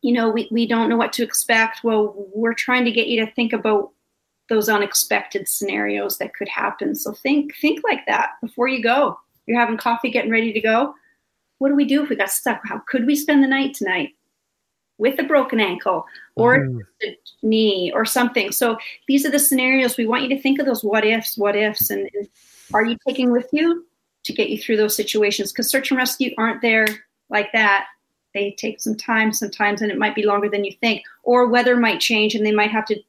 [0.03, 1.83] you know, we, we don't know what to expect.
[1.83, 3.91] Well, we're trying to get you to think about
[4.51, 6.95] those unexpected scenarios that could happen.
[6.95, 9.19] So think think like that before you go.
[9.47, 10.95] You're having coffee, getting ready to go.
[11.59, 12.61] What do we do if we got stuck?
[12.65, 14.11] How could we spend the night tonight?
[15.01, 16.05] with a broken ankle
[16.37, 16.83] or Mm.
[17.03, 18.53] a knee or something.
[18.53, 18.77] So
[19.09, 21.89] these are the scenarios we want you to think of those what ifs, what ifs,
[21.89, 22.29] and, and
[22.75, 23.87] are you taking with you
[24.25, 25.53] to get you through those situations?
[25.53, 26.87] Because search and rescue aren't there
[27.31, 27.87] like that.
[28.35, 31.03] They take some time sometimes, and it might be longer than you think.
[31.23, 33.03] Or weather might change, and they might have to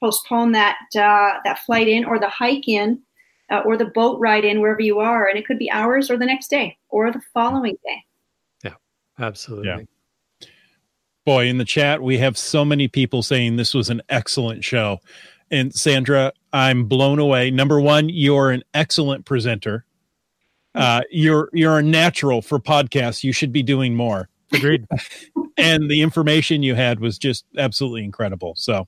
[0.00, 3.00] postpone that uh, that flight in, or the hike in,
[3.50, 6.16] uh, or the boat ride in, wherever you are, and it could be hours, or
[6.16, 8.04] the next day, or the following day.
[8.64, 8.74] Yeah,
[9.18, 9.68] absolutely.
[9.68, 10.48] Yeah.
[11.24, 15.00] Boy, in the chat, we have so many people saying this was an excellent show.
[15.50, 17.50] And Sandra, I'm blown away.
[17.50, 19.84] Number one, you're an excellent presenter.
[20.74, 23.24] Uh, you're you're a natural for podcasts.
[23.24, 24.28] You should be doing more.
[24.52, 24.86] Agreed.
[25.58, 28.52] And the information you had was just absolutely incredible.
[28.58, 28.86] So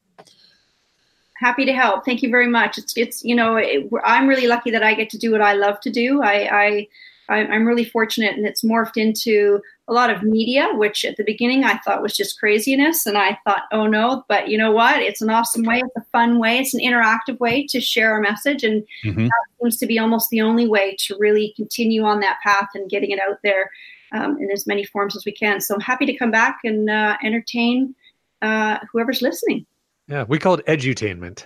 [1.39, 2.05] happy to help.
[2.05, 2.79] Thank you very much.
[2.79, 5.55] It's it's you know it, I'm really lucky that I get to do what I
[5.55, 6.23] love to do.
[6.23, 6.89] I, I
[7.31, 11.63] I'm really fortunate, and it's morphed into a lot of media, which at the beginning
[11.63, 15.03] I thought was just craziness, and I thought, oh no, but you know what?
[15.03, 15.81] It's an awesome way.
[15.85, 16.59] It's a fun way.
[16.59, 19.27] It's an interactive way to share our message, and Mhm.
[19.27, 22.91] that seems to be almost the only way to really continue on that path and
[22.91, 23.71] getting it out there
[24.13, 25.61] um, in as many forms as we can.
[25.61, 27.95] So I'm happy to come back and uh, entertain
[28.41, 29.67] uh, whoever's listening.
[30.09, 30.25] Yeah.
[30.29, 31.45] We call it edutainment.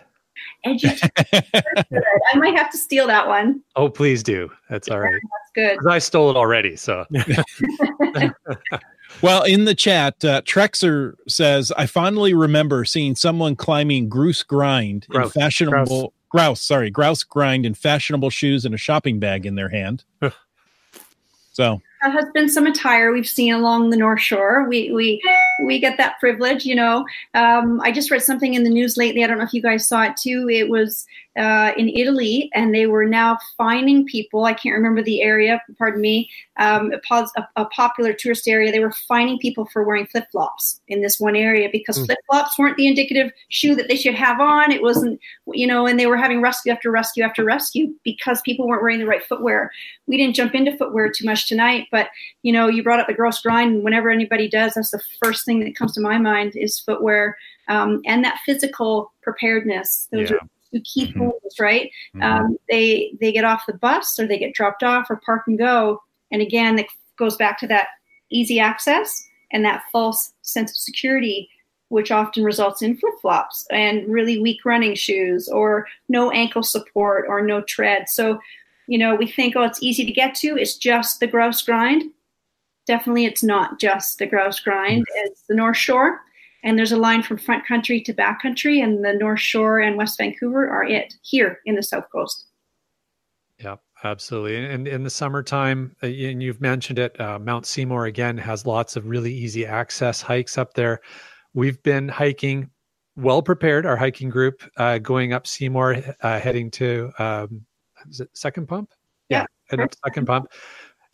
[0.66, 2.02] Edu- good.
[2.32, 3.62] I might have to steal that one.
[3.76, 4.50] Oh, please do.
[4.70, 5.20] That's all right.
[5.54, 5.90] That's good.
[5.90, 6.76] I stole it already.
[6.76, 7.04] So
[9.20, 15.06] Well, in the chat, uh, Trexer says, I fondly remember seeing someone climbing Grouse Grind
[15.12, 16.62] in fashionable grouse.
[16.62, 20.02] sorry, grouse grind in fashionable shoes and a shopping bag in their hand.
[21.52, 24.66] so There has been some attire we've seen along the North Shore.
[24.68, 25.20] We we
[25.64, 27.04] we get that privilege, you know.
[27.34, 29.22] Um, I just read something in the news lately.
[29.22, 30.48] I don't know if you guys saw it too.
[30.50, 31.06] It was
[31.36, 34.44] uh, in Italy, and they were now fining people.
[34.44, 35.62] I can't remember the area.
[35.78, 36.28] Pardon me.
[36.58, 38.70] Um, a, a, a popular tourist area.
[38.70, 42.04] They were fining people for wearing flip flops in this one area because Hmm.
[42.04, 44.70] flip flops weren't the indicative shoe that they should have on.
[44.70, 48.66] It wasn't, you know, and they were having rescue after rescue after rescue because people
[48.68, 49.70] weren't wearing the right footwear.
[50.06, 52.08] We didn't jump into footwear too much tonight, but
[52.42, 53.74] you know, you brought up the Grouse Grind.
[53.76, 57.38] And whenever anybody does, that's the first thing that comes to my mind is footwear
[57.68, 60.08] um, and that physical preparedness.
[60.12, 60.36] Those Yeah.
[60.36, 60.40] are
[60.80, 61.32] key Mhm.
[61.40, 61.90] things, right?
[62.14, 62.22] mhm.
[62.22, 65.58] Um, they they get off the bus or they get dropped off or park and
[65.58, 66.02] go.
[66.30, 67.88] And again, it goes back to that
[68.30, 71.48] easy access and that false sense of security,
[71.88, 77.26] which often results in flip flops and really weak running shoes or no ankle support
[77.28, 78.08] or no tread.
[78.08, 78.40] So,
[78.86, 80.56] you know, we think, oh, it's easy to get to.
[80.56, 82.04] It's just the grouse grind.
[82.86, 85.04] Definitely, it's not just the grouse grind.
[85.16, 86.22] It's the North Shore.
[86.62, 89.96] And there's a line from front country to back country, and the North Shore and
[89.96, 92.46] West Vancouver are it here in the South Coast.
[93.58, 94.64] Yeah, absolutely.
[94.64, 98.96] And in the summertime, uh, and you've mentioned it, uh, Mount Seymour again has lots
[98.96, 101.00] of really easy access hikes up there.
[101.54, 102.70] We've been hiking,
[103.16, 103.86] well prepared.
[103.86, 107.64] Our hiking group uh, going up Seymour, uh, heading to um,
[108.08, 108.90] is it Second Pump?
[109.28, 110.48] Yeah, heading up Second Pump,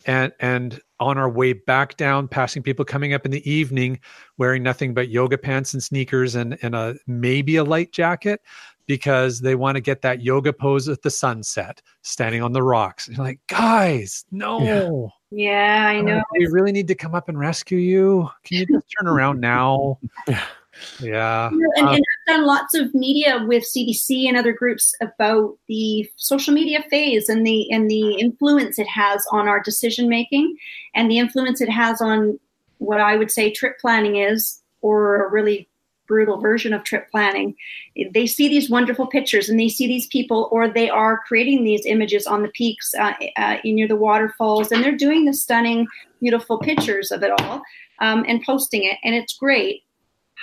[0.09, 3.99] and and on our way back down, passing people coming up in the evening,
[4.39, 8.41] wearing nothing but yoga pants and sneakers and and a maybe a light jacket
[8.87, 13.07] because they want to get that yoga pose at the sunset, standing on the rocks.
[13.07, 16.23] And you're like, guys, no, Yeah, I know.
[16.31, 18.27] we really need to come up and rescue you.
[18.43, 19.99] Can you just turn around now?
[20.99, 21.47] yeah.
[21.47, 26.09] And, Um, and I've done lots of media with CBC and other groups about the
[26.15, 30.57] social media phase and the and the influence it has on our decision making
[30.95, 32.39] and the influence it has on
[32.79, 35.67] what I would say trip planning is, or a really
[36.07, 37.55] brutal version of trip planning.
[38.13, 41.85] They see these wonderful pictures and they see these people, or they are creating these
[41.85, 45.87] images on the peaks uh, uh, near the waterfalls, and they're doing the stunning,
[46.19, 47.61] beautiful pictures of it all
[47.99, 49.83] um, and posting it, and it's great.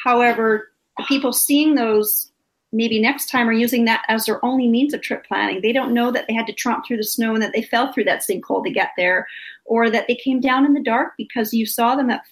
[0.02, 0.70] However,
[1.06, 2.30] people seeing those
[2.72, 5.60] maybe next time are using that as their only means of trip planning.
[5.62, 7.92] They don't know that they had to tromp through the snow and that they fell
[7.92, 9.26] through that sinkhole to get there,
[9.64, 12.22] or that they came down in the dark because you saw them at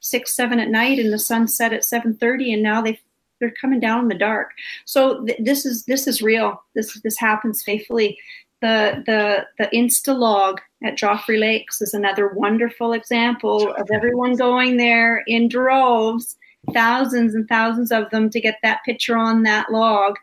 [0.00, 2.98] six, seven at night and the sun set at seven thirty, and now they
[3.40, 4.52] they're coming down in the dark.
[4.84, 6.62] So th- this is this is real.
[6.74, 8.18] This this happens faithfully.
[8.60, 14.76] The the the Insta log at Joffre Lakes is another wonderful example of everyone going
[14.76, 16.36] there in droves
[16.72, 20.16] thousands and thousands of them to get that picture on that log.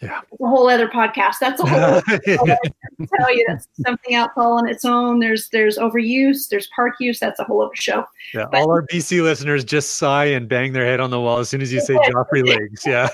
[0.00, 0.20] Yeah.
[0.32, 1.36] It's a whole other podcast.
[1.40, 5.20] That's a whole I tell you that's something else all on its own.
[5.20, 8.04] There's there's overuse, there's park use, that's a whole other show.
[8.34, 11.48] Yeah, all our BC listeners just sigh and bang their head on the wall as
[11.48, 12.86] soon as you say Joffre Lakes.
[12.86, 13.08] Yeah.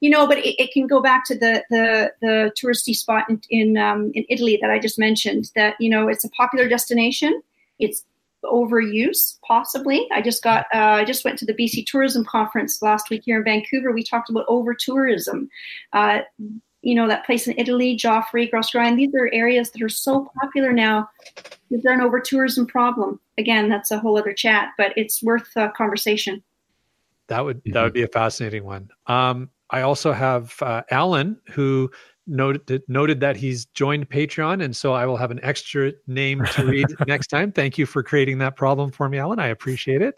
[0.00, 3.40] You know, but it, it can go back to the the the touristy spot in
[3.50, 5.50] in, um, in Italy that I just mentioned.
[5.54, 7.40] That you know, it's a popular destination.
[7.78, 8.04] It's
[8.44, 10.06] overuse, possibly.
[10.12, 13.38] I just got, uh, I just went to the BC Tourism Conference last week here
[13.38, 13.92] in Vancouver.
[13.92, 15.48] We talked about over tourism.
[15.92, 16.20] Uh,
[16.82, 20.30] you know, that place in Italy, Joffre Grouse Grind, these are areas that are so
[20.40, 21.08] popular now.
[21.70, 23.20] Is there an over tourism problem?
[23.38, 26.42] Again, that's a whole other chat, but it's worth a conversation.
[27.28, 28.90] That would that would be a fascinating one.
[29.06, 31.90] Um, I also have uh, Alan who
[32.26, 36.66] noted noted that he's joined Patreon, and so I will have an extra name to
[36.66, 37.52] read next time.
[37.52, 39.38] Thank you for creating that problem for me, Alan.
[39.38, 40.14] I appreciate it.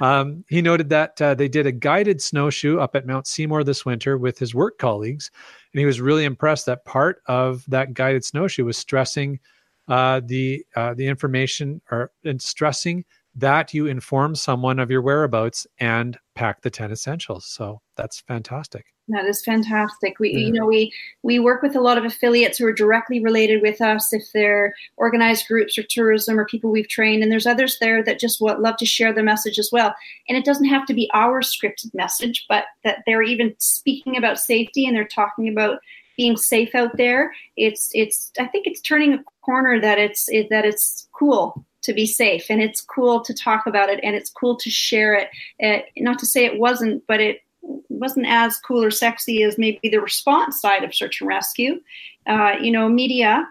[0.00, 3.84] Um, he noted that uh, they did a guided snowshoe up at Mount Seymour this
[3.84, 5.30] winter with his work colleagues,
[5.72, 9.40] and he was really impressed that part of that guided snowshoe was stressing
[9.88, 15.66] uh, the uh, the information or and stressing that you inform someone of your whereabouts
[15.78, 17.46] and pack the 10 essentials.
[17.46, 18.86] So that's fantastic.
[19.10, 20.18] That is fantastic.
[20.18, 20.38] We, yeah.
[20.38, 20.92] you know, we
[21.22, 24.74] we work with a lot of affiliates who are directly related with us, if they're
[24.96, 28.60] organized groups or tourism or people we've trained, and there's others there that just want,
[28.60, 29.94] love to share their message as well.
[30.28, 34.38] And it doesn't have to be our scripted message, but that they're even speaking about
[34.38, 35.80] safety and they're talking about
[36.16, 37.32] being safe out there.
[37.56, 41.94] It's it's I think it's turning a corner that it's it, that it's cool to
[41.94, 45.28] be safe and it's cool to talk about it and it's cool to share it.
[45.62, 49.88] Uh, not to say it wasn't, but it wasn't as cool or sexy as maybe
[49.88, 51.80] the response side of search and rescue.
[52.26, 53.46] Uh, you know, media,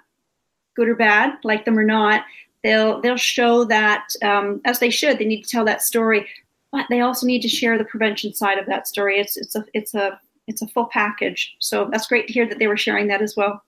[0.76, 2.24] good or bad, like them or not,
[2.64, 5.18] they'll they'll show that um, as they should.
[5.18, 6.28] They need to tell that story,
[6.72, 9.20] but they also need to share the prevention side of that story.
[9.20, 11.56] It's it's a it's a it's a full package.
[11.60, 13.64] So that's great to hear that they were sharing that as well.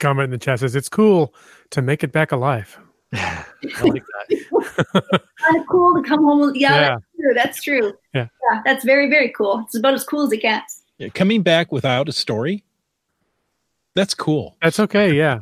[0.00, 1.34] comment in the chat says it's cool
[1.70, 2.78] to make it back alive.
[3.14, 3.44] I
[3.82, 5.22] like that.
[5.38, 6.52] kind of cool to come home.
[6.54, 7.34] Yeah, yeah, that's true.
[7.34, 7.92] That's true.
[8.14, 8.28] Yeah.
[8.50, 9.62] yeah, that's very very cool.
[9.66, 10.82] It's about as cool as it gets.
[10.98, 12.64] Yeah, coming back without a story.
[13.94, 14.56] That's cool.
[14.62, 15.14] That's okay.
[15.14, 15.40] Yeah.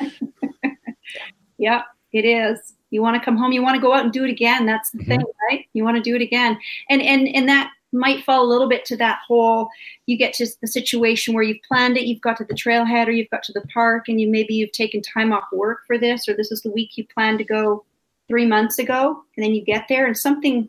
[1.58, 1.82] yeah,
[2.12, 2.74] it is.
[2.90, 3.52] You want to come home.
[3.52, 4.66] You want to go out and do it again.
[4.66, 5.08] That's the mm-hmm.
[5.10, 5.64] thing, right?
[5.72, 6.58] You want to do it again,
[6.90, 9.68] and and and that might fall a little bit to that whole
[10.06, 13.12] you get to the situation where you've planned it you've got to the trailhead or
[13.12, 16.28] you've got to the park and you maybe you've taken time off work for this
[16.28, 17.84] or this is the week you planned to go
[18.28, 20.68] three months ago and then you get there and something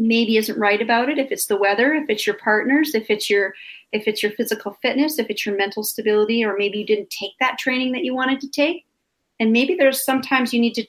[0.00, 3.28] maybe isn't right about it if it's the weather if it's your partners if it's
[3.28, 3.52] your
[3.92, 7.32] if it's your physical fitness if it's your mental stability or maybe you didn't take
[7.40, 8.84] that training that you wanted to take.
[9.40, 10.86] And maybe there's sometimes you need to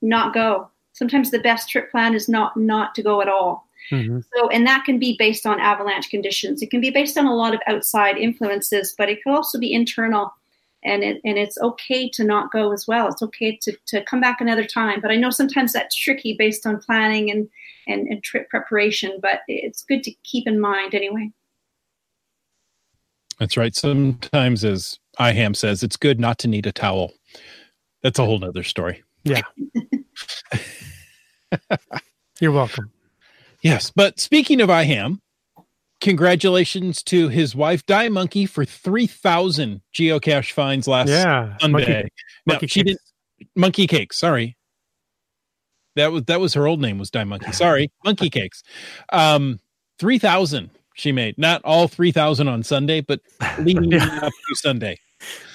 [0.00, 0.68] not go.
[0.94, 4.20] Sometimes the best trip plan is not not to go at all Mm-hmm.
[4.34, 6.62] So, and that can be based on avalanche conditions.
[6.62, 9.72] It can be based on a lot of outside influences, but it can also be
[9.72, 10.32] internal.
[10.84, 13.06] And it, and it's okay to not go as well.
[13.06, 15.00] It's okay to, to come back another time.
[15.00, 17.48] But I know sometimes that's tricky based on planning and,
[17.86, 21.30] and, and trip preparation, but it's good to keep in mind anyway.
[23.38, 23.74] That's right.
[23.74, 27.12] Sometimes, as IHAM says, it's good not to need a towel.
[28.02, 29.02] That's a whole nother story.
[29.24, 29.42] Yeah.
[32.40, 32.90] You're welcome.
[33.62, 35.18] Yes, but speaking of IHAM,
[36.00, 41.86] congratulations to his wife Di Monkey for three thousand geocache finds last yeah, Sunday.
[41.86, 42.08] Monkey,
[42.44, 42.86] now monkey she cakes.
[42.88, 43.00] didn't
[43.56, 44.18] monkey cakes.
[44.18, 44.56] Sorry,
[45.94, 47.52] that was that was her old name was Di Monkey.
[47.52, 48.62] Sorry, monkey cakes.
[49.12, 49.60] Um,
[49.98, 51.38] three thousand she made.
[51.38, 53.20] Not all three thousand on Sunday, but
[53.60, 54.20] leading yeah.
[54.22, 54.98] up to Sunday.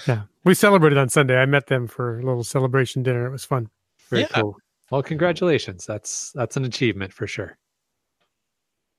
[0.07, 1.37] Yeah, we celebrated on Sunday.
[1.37, 3.27] I met them for a little celebration dinner.
[3.27, 3.69] It was fun.
[4.09, 4.27] Very yeah.
[4.27, 4.55] cool.
[4.91, 5.85] Well, congratulations.
[5.85, 7.57] That's that's an achievement for sure.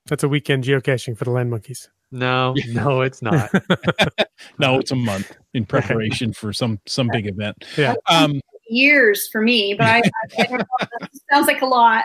[0.08, 1.88] That's a weekend geocaching for the land monkeys.
[2.10, 3.50] No, no, it's not.
[4.58, 7.64] no, it's a month in preparation for some some big event.
[7.76, 7.94] Yeah.
[8.08, 10.02] Um, years for me, but I,
[10.38, 10.88] I don't know.
[11.30, 12.04] sounds like a lot.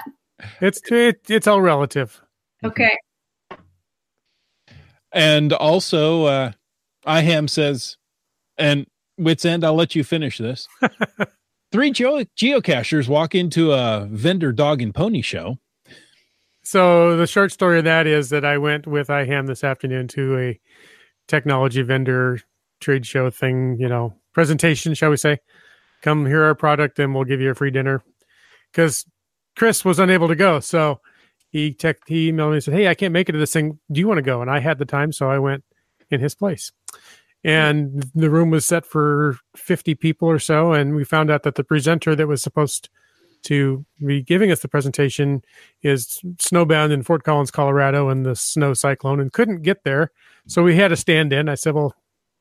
[0.61, 2.19] It's it, it's all relative.
[2.65, 2.97] Okay.
[5.11, 6.51] And also, uh,
[7.05, 7.97] IHAM says,
[8.57, 8.87] and
[9.17, 10.65] Wits End, I'll let you finish this.
[11.73, 15.59] Three geo- geocachers walk into a vendor dog and pony show
[16.63, 20.37] so the short story of that is that I went with IHAM this afternoon to
[20.37, 20.59] a
[21.27, 22.39] technology vendor
[22.79, 25.39] trade show thing, you know, presentation, shall we say.
[26.01, 28.03] Come hear our product and we'll give you a free dinner.
[28.71, 29.05] Because
[29.55, 30.59] Chris was unable to go.
[30.59, 30.99] So
[31.49, 33.79] he tech he emailed me and said, Hey, I can't make it to this thing.
[33.91, 34.41] Do you want to go?
[34.41, 35.63] And I had the time, so I went
[36.09, 36.71] in his place.
[37.43, 40.71] And the room was set for 50 people or so.
[40.71, 42.89] And we found out that the presenter that was supposed
[43.43, 45.43] to be giving us the presentation
[45.81, 50.11] is snowbound in Fort Collins, Colorado, in the snow cyclone and couldn't get there.
[50.47, 51.49] So we had a stand in.
[51.49, 51.95] I said, Well,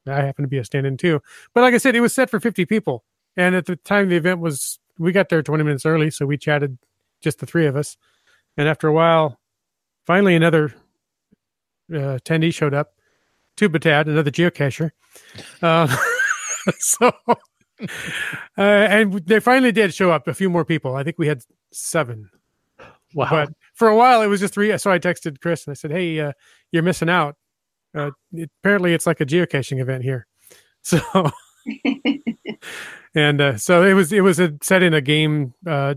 [0.07, 1.20] I happen to be a stand in too.
[1.55, 3.05] But like I said, it was set for 50 people.
[3.36, 6.11] And at the time the event was, we got there 20 minutes early.
[6.11, 6.78] So we chatted
[7.20, 7.96] just the three of us.
[8.57, 9.38] And after a while,
[10.05, 10.74] finally another
[11.90, 12.94] uh, attendee showed up,
[13.57, 14.90] Tubatad, another geocacher.
[15.61, 15.94] Uh,
[16.78, 17.12] so
[18.58, 20.28] uh, and they finally did show up.
[20.28, 20.94] A few more people.
[20.96, 22.30] I think we had seven.
[23.14, 23.28] Wow.
[23.30, 24.76] But for a while, it was just three.
[24.78, 26.32] So I texted Chris and I said, "Hey, uh,
[26.70, 27.36] you're missing out.
[27.94, 30.26] Uh, it, apparently, it's like a geocaching event here."
[30.84, 30.98] So,
[33.14, 34.12] and uh, so it was.
[34.12, 35.54] It was a set in a game.
[35.66, 35.94] Uh,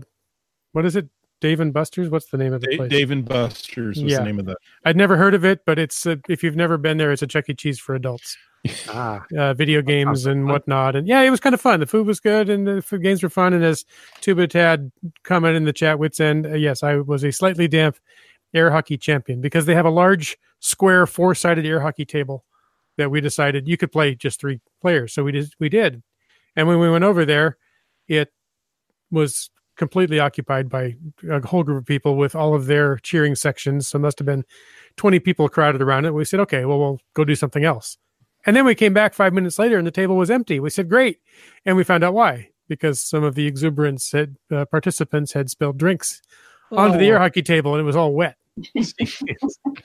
[0.72, 1.08] what is it?
[1.40, 2.08] Dave and Buster's.
[2.08, 2.90] What's the name of the place?
[2.90, 4.18] Dave and Buster's was Yeah.
[4.18, 4.58] the name of that.
[4.84, 7.26] I'd never heard of it, but it's a, if you've never been there, it's a
[7.26, 7.54] Chuck E.
[7.54, 8.36] Cheese for adults.
[8.88, 10.96] Ah, uh, video games and whatnot.
[10.96, 11.80] And yeah, it was kind of fun.
[11.80, 13.52] The food was good and the food games were fun.
[13.52, 13.84] And as
[14.20, 14.90] Tuba Tad
[15.22, 17.98] commented in the chat, wits end, uh, yes, I was a slightly damp
[18.54, 22.44] air hockey champion because they have a large square four sided air hockey table
[22.96, 25.12] that we decided you could play just three players.
[25.12, 26.02] So we did, we did.
[26.54, 27.58] And when we went over there,
[28.08, 28.32] it
[29.10, 30.96] was completely occupied by
[31.30, 33.88] a whole group of people with all of their cheering sections.
[33.88, 34.44] So it must have been
[34.96, 36.14] 20 people crowded around it.
[36.14, 37.98] We said, okay, well, we'll go do something else.
[38.46, 40.60] And then we came back five minutes later and the table was empty.
[40.60, 41.20] We said, great.
[41.64, 45.76] And we found out why, because some of the exuberance had, uh, participants had spilled
[45.76, 46.22] drinks
[46.70, 48.36] onto the air hockey table and it was all wet.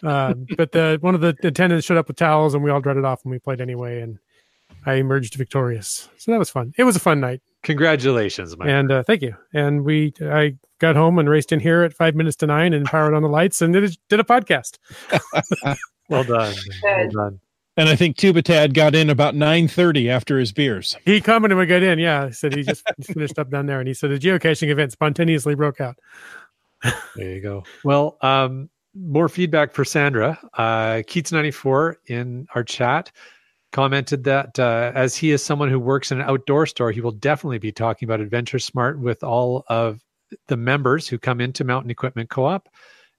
[0.03, 2.97] Uh, but the one of the attendants showed up with towels and we all dried
[2.97, 4.01] it off and we played anyway.
[4.01, 4.20] And
[4.86, 6.09] I emerged victorious.
[6.18, 6.74] So that was fun.
[6.78, 7.41] It was a fun night.
[7.64, 8.70] Congratulations, Mike.
[8.70, 9.36] And uh, thank you.
[9.53, 12.86] And we, I got home and raced in here at five minutes to nine and
[12.86, 14.80] powered on the lights and did a, did a podcast.
[16.09, 16.55] well done.
[16.84, 17.39] Well done.
[17.78, 20.97] And I think Tuba Tad got in about nine thirty after his beers.
[21.05, 21.99] He commented when we got in.
[21.99, 24.91] Yeah, he said he just finished up down there, and he said the geocaching event
[24.91, 25.97] spontaneously broke out.
[27.15, 27.63] There you go.
[27.84, 30.39] Well, um, more feedback for Sandra.
[30.53, 33.11] Uh, Keats94 in our chat
[33.72, 37.11] commented that uh, as he is someone who works in an outdoor store, he will
[37.11, 40.01] definitely be talking about Adventure Smart with all of
[40.47, 42.67] the members who come into Mountain Equipment Co op.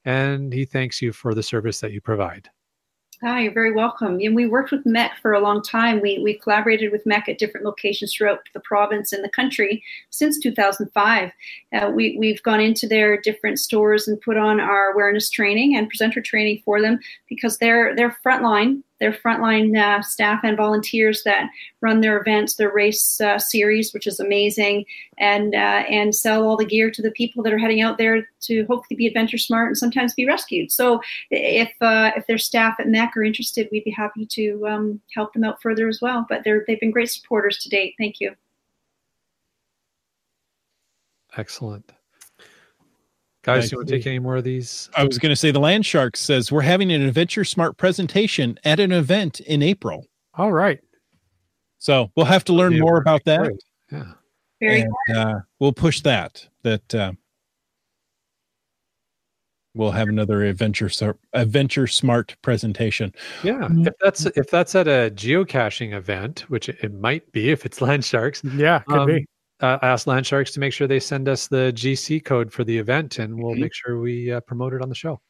[0.04, 2.50] And he thanks you for the service that you provide.
[3.24, 4.18] Ah, you're very welcome.
[4.20, 6.00] And we worked with MEC for a long time.
[6.00, 10.40] We, we collaborated with MEC at different locations throughout the province and the country since
[10.40, 11.30] 2005.
[11.72, 15.88] Uh, we, we've gone into their different stores and put on our awareness training and
[15.88, 16.98] presenter training for them
[17.28, 18.82] because they're, they're frontline.
[19.02, 21.50] They're frontline uh, staff and volunteers that
[21.80, 24.84] run their events, their race uh, series, which is amazing,
[25.18, 28.28] and uh, and sell all the gear to the people that are heading out there
[28.42, 30.70] to hopefully be adventure smart and sometimes be rescued.
[30.70, 31.00] So
[31.32, 35.32] if uh, if their staff at MEC are interested, we'd be happy to um, help
[35.32, 36.24] them out further as well.
[36.28, 37.96] But they're they've been great supporters to date.
[37.98, 38.36] Thank you.
[41.36, 41.92] Excellent.
[43.42, 44.88] Guys, Thank you want to take any more of these?
[44.96, 48.56] I was going to say the Land Shark says we're having an Adventure Smart presentation
[48.64, 50.06] at an event in April.
[50.34, 50.78] All right.
[51.78, 53.40] So we'll have to learn Yeah, more about that.
[53.40, 53.62] Great.
[53.90, 54.04] Yeah.
[54.60, 56.46] Very and uh, we'll push that.
[56.62, 57.12] That uh,
[59.74, 63.12] we'll have another adventure Sar- adventure smart presentation.
[63.42, 63.54] Yeah.
[63.62, 63.88] Mm.
[63.88, 67.80] If that's if that's at a geocaching event, which it it might be if it's
[67.80, 69.26] Land Sharks, Yeah, could Um, be.
[69.62, 72.76] Uh, ask Land Sharks to make sure they send us the GC code for the
[72.76, 73.60] event, and we'll Mhm.
[73.60, 75.20] make sure we uh, promote it on the show.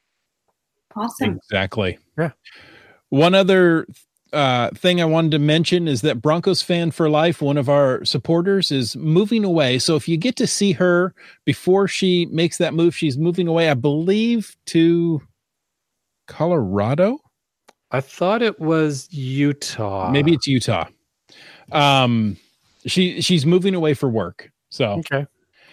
[0.97, 1.37] awesome.
[1.37, 1.99] Exactly.
[2.18, 2.33] Yeah.
[3.09, 3.87] One other
[4.35, 8.03] uh, thing I wanted to mention is that Broncos fan for life, one of our
[8.05, 9.78] supporters, is moving away.
[9.78, 11.14] So if you get to see her
[11.45, 15.20] before she makes that move, she's moving away, I believe, to
[16.28, 17.18] Colorado.
[17.91, 20.11] I thought it was Utah.
[20.11, 20.87] Maybe it's Utah.
[21.70, 22.37] Um,
[22.87, 24.51] she she's moving away for work.
[24.70, 25.26] So Okay.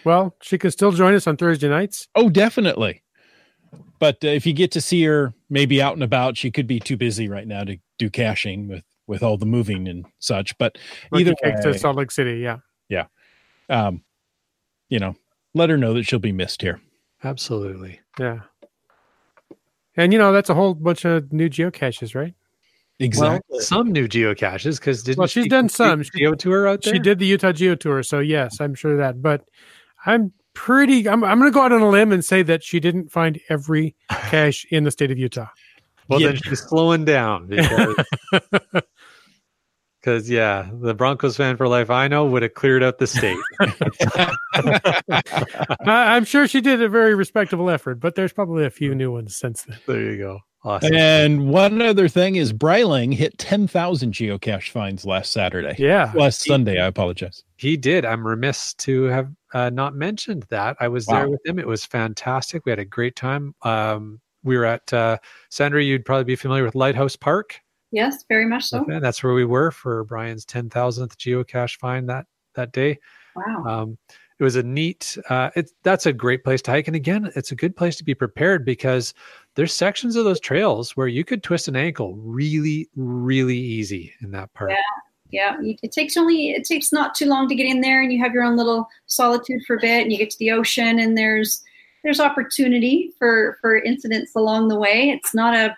[0.04, 2.08] Well, she could still join us on Thursday nights.
[2.14, 3.02] oh, definitely.
[3.98, 6.80] But uh, if you get to see her, maybe out and about, she could be
[6.80, 10.56] too busy right now to do caching with with all the moving and such.
[10.56, 10.78] But
[11.14, 12.38] either Monkey way, to Salt Lake City.
[12.38, 12.58] Yeah,
[12.88, 13.06] yeah.
[13.68, 14.02] um,
[14.88, 15.16] you know,
[15.54, 16.80] let her know that she'll be missed here.
[17.22, 18.00] absolutely.
[18.18, 18.40] Yeah.
[19.96, 22.34] And you know, that's a whole bunch of new geocaches, right?
[23.00, 23.40] Exactly.
[23.48, 25.98] Well, some new geocaches because didn't Well, she's she done some.
[26.00, 26.92] the She- geo tour out there.
[26.94, 29.20] She did the Utah Geo Tour, so yes, I'm sure of that.
[29.22, 29.48] But
[30.06, 33.10] I'm pretty I'm I'm gonna go out on a limb and say that she didn't
[33.10, 35.48] find every cache in the state of Utah.
[36.08, 36.28] Well, Yeah.
[36.28, 37.94] then she's slowing down because,
[40.00, 43.38] because yeah, the Broncos fan for life I know would have cleared out the state.
[44.60, 49.12] I, I'm sure she did a very respectable effort, but there's probably a few new
[49.12, 49.78] ones since then.
[49.86, 50.40] there you go.
[50.62, 50.94] Awesome.
[50.94, 55.74] And one other thing is Breiling hit 10,000 geocache finds last Saturday.
[55.78, 56.12] Yeah.
[56.14, 57.42] Last Sunday, I apologize.
[57.56, 58.04] He did.
[58.04, 60.76] I'm remiss to have uh, not mentioned that.
[60.78, 61.58] I was there with him.
[61.58, 62.66] It was fantastic.
[62.66, 63.54] We had a great time.
[63.62, 65.16] Um, we were at uh,
[65.48, 65.82] Sandra.
[65.82, 67.58] You'd probably be familiar with Lighthouse Park.
[67.90, 68.82] Yes, very much so.
[68.82, 72.98] Okay, That's where we were for Brian's 10,000th geocache find that that day.
[73.34, 73.64] Wow.
[73.66, 73.98] Um,
[74.40, 75.18] it was a neat.
[75.28, 78.04] Uh, it's that's a great place to hike, and again, it's a good place to
[78.04, 79.12] be prepared because
[79.54, 84.30] there's sections of those trails where you could twist an ankle really, really easy in
[84.32, 84.70] that part.
[84.70, 84.76] Yeah.
[85.32, 88.18] Yeah, it takes only it takes not too long to get in there, and you
[88.18, 91.16] have your own little solitude for a bit, and you get to the ocean, and
[91.16, 91.62] there's
[92.02, 95.10] there's opportunity for for incidents along the way.
[95.10, 95.76] It's not a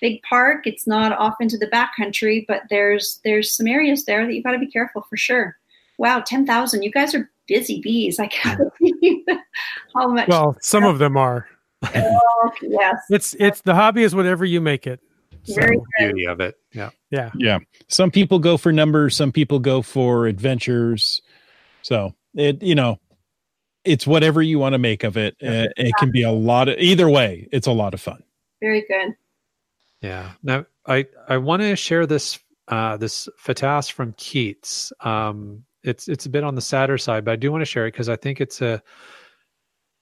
[0.00, 0.66] big park.
[0.66, 4.52] It's not off into the backcountry, but there's there's some areas there that you've got
[4.52, 5.56] to be careful for sure.
[5.98, 6.82] Wow, ten thousand!
[6.82, 8.20] You guys are busy bees.
[8.20, 9.24] I can't believe
[9.94, 10.28] how much.
[10.28, 11.48] Well, some of them are.
[11.82, 15.00] Oh, yes, It's it's the hobby is whatever you make it.
[15.44, 16.56] So, very The beauty of it.
[16.72, 16.90] Yeah.
[17.10, 17.30] yeah.
[17.34, 17.58] Yeah.
[17.88, 21.22] Some people go for numbers, some people go for adventures.
[21.82, 22.98] So it, you know,
[23.84, 25.34] it's whatever you want to make of it.
[25.42, 27.48] Uh, it can be a lot of either way.
[27.52, 28.22] It's a lot of fun.
[28.60, 29.14] Very good.
[30.02, 30.32] Yeah.
[30.42, 32.38] Now I I want to share this
[32.68, 34.92] uh this FATAS from Keats.
[35.00, 37.86] Um it's it's a bit on the sadder side, but I do want to share
[37.86, 38.82] it because I think it's a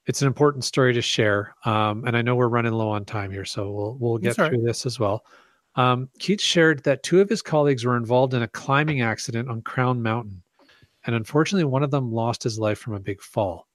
[0.05, 1.55] it's an important story to share.
[1.65, 4.39] Um and I know we're running low on time here, so we'll we'll get That's
[4.39, 4.51] all right.
[4.53, 5.25] through this as well.
[5.75, 9.61] Um Keats shared that two of his colleagues were involved in a climbing accident on
[9.61, 10.41] Crown Mountain.
[11.05, 13.67] And unfortunately one of them lost his life from a big fall.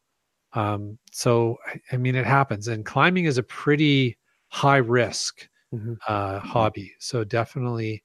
[0.55, 1.57] Um so
[1.93, 4.19] I, mean it happens and climbing is a pretty
[4.49, 5.97] high risk Mhm.
[6.07, 6.93] uh, hobby.
[6.99, 8.03] So definitely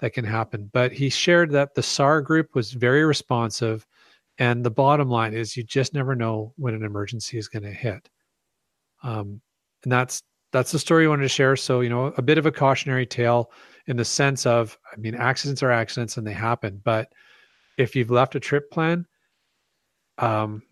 [0.00, 0.70] that can happen.
[0.72, 3.86] But he shared that the SAR group was very responsive.
[4.38, 7.72] And the bottom line is you just never know when an emergency is going to
[7.72, 8.08] hit.
[9.02, 9.40] Um,
[9.82, 11.56] and that's that's the story I wanted to share.
[11.56, 13.50] So, you know, a bit of a cautionary tale
[13.86, 16.80] in the sense of, I mean, accidents are accidents and they happen.
[16.84, 17.12] But
[17.78, 19.06] if you've left a trip plan,
[20.18, 20.62] um,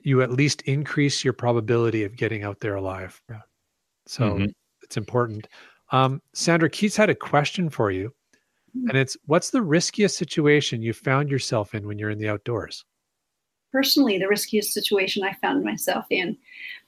[0.00, 3.20] you at least increase your probability of getting out there alive.
[3.28, 3.40] Yeah.
[4.06, 4.52] So Mhm.
[4.82, 5.48] it's important.
[5.90, 8.14] Um, Sandra Keats had a question for you.
[8.88, 12.84] And it's what's the riskiest situation you found yourself in when you're in the outdoors?
[13.76, 16.36] personally the riskiest situation I found myself in?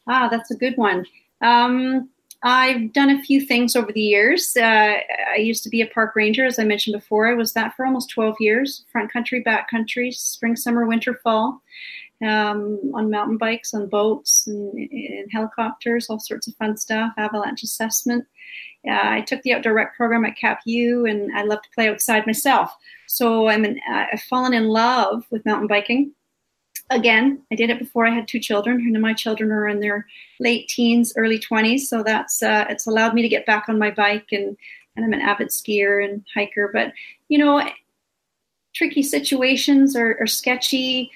[0.06, 1.04] Ah, that's a good one.
[1.42, 2.08] Um,
[2.42, 4.56] I've done a few things over the years.
[4.56, 4.94] Uh,
[5.34, 7.28] I used to be a park ranger, as I mentioned before.
[7.28, 11.60] I was that for almost 12 years front country, back country, spring, summer, winter, fall,
[12.22, 17.62] um, on mountain bikes, on boats, and, and helicopters, all sorts of fun stuff, avalanche
[17.62, 18.26] assessment.
[18.86, 21.88] Uh, I took the outdoor rec program at Cap U, and I love to play
[21.88, 22.74] outside myself.
[23.06, 26.12] So I'm an, I've fallen in love with mountain biking
[26.90, 30.06] again, I did it before I had two children, and my children are in their
[30.40, 31.88] late teens, early twenties.
[31.88, 34.56] So that's uh, it's allowed me to get back on my bike, and
[34.96, 36.70] and I'm an avid skier and hiker.
[36.72, 36.92] But
[37.28, 37.62] you know,
[38.74, 41.10] tricky situations are, or sketchy.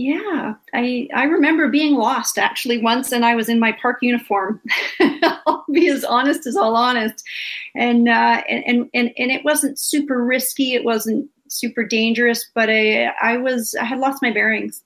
[0.00, 4.60] Yeah, I I remember being lost actually once, and I was in my park uniform.
[5.00, 7.24] I'll be as honest as all honest,
[7.74, 10.74] and uh, and and and it wasn't super risky.
[10.74, 14.84] It wasn't super dangerous, but I, I was I had lost my bearings,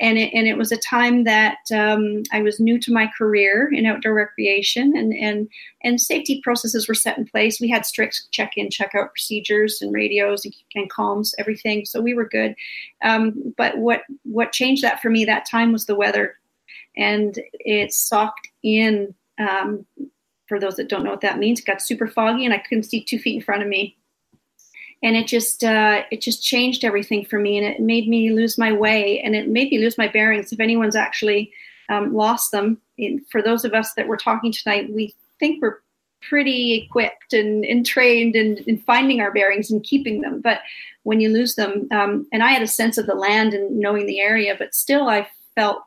[0.00, 3.70] and it, and it was a time that um, I was new to my career
[3.72, 5.48] in outdoor recreation, and and
[5.82, 7.60] and safety processes were set in place.
[7.60, 12.28] We had strict check-in, check-out procedures, and radios and, and comms, everything, so we were
[12.28, 12.54] good.
[13.02, 16.36] Um, but what what changed that for me that time was the weather,
[16.96, 19.14] and it socked in.
[19.38, 19.86] Um,
[20.46, 22.82] for those that don't know what that means, it got super foggy, and I couldn't
[22.82, 23.96] see two feet in front of me
[25.04, 28.58] and it just uh, it just changed everything for me and it made me lose
[28.58, 30.52] my way and it made me lose my bearings.
[30.52, 31.52] If anyone's actually
[31.88, 35.80] um, lost them in, for those of us that we're talking tonight we think we're
[36.22, 40.40] pretty equipped and, and trained in, in finding our bearings and keeping them.
[40.40, 40.60] But
[41.04, 44.06] when you lose them um, and i had a sense of the land and knowing
[44.06, 45.82] the area but still i felt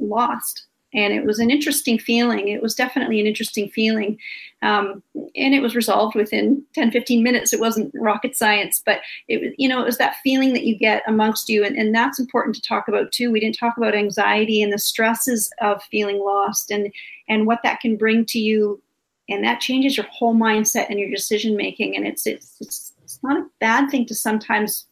[0.00, 2.48] lost and it was an interesting feeling.
[2.48, 4.18] It was definitely an interesting feeling.
[4.62, 5.02] Um,
[5.34, 7.52] and it was resolved within 10 15 minutes.
[7.52, 10.76] It wasn't rocket science but it was you know it was that feeling that you
[10.76, 13.30] get amongst you and, and that's important to talk about too.
[13.30, 16.92] We didn't talk about anxiety and the stresses of feeling lost and
[17.28, 18.80] and what that can bring to you
[19.28, 23.18] and that changes your whole mindset and your decision making and it's it's it's, it's
[23.22, 24.86] not a bad thing to sometimes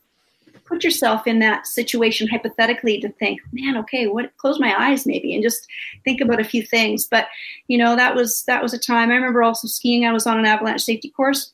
[0.71, 5.35] put yourself in that situation hypothetically to think man okay what close my eyes maybe
[5.35, 5.67] and just
[6.05, 7.07] think about a few things.
[7.07, 7.29] But
[7.69, 9.11] you know that was that was a time.
[9.11, 10.07] I remember also skiing.
[10.07, 11.53] I was on an avalanche safety course.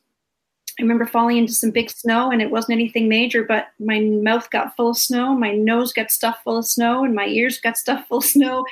[0.79, 4.51] I remember falling into some big snow and it wasn't anything major but my mouth
[4.51, 7.79] got full of snow my nose got stuffed full of snow and my ears got
[7.83, 8.63] stuffed full of snow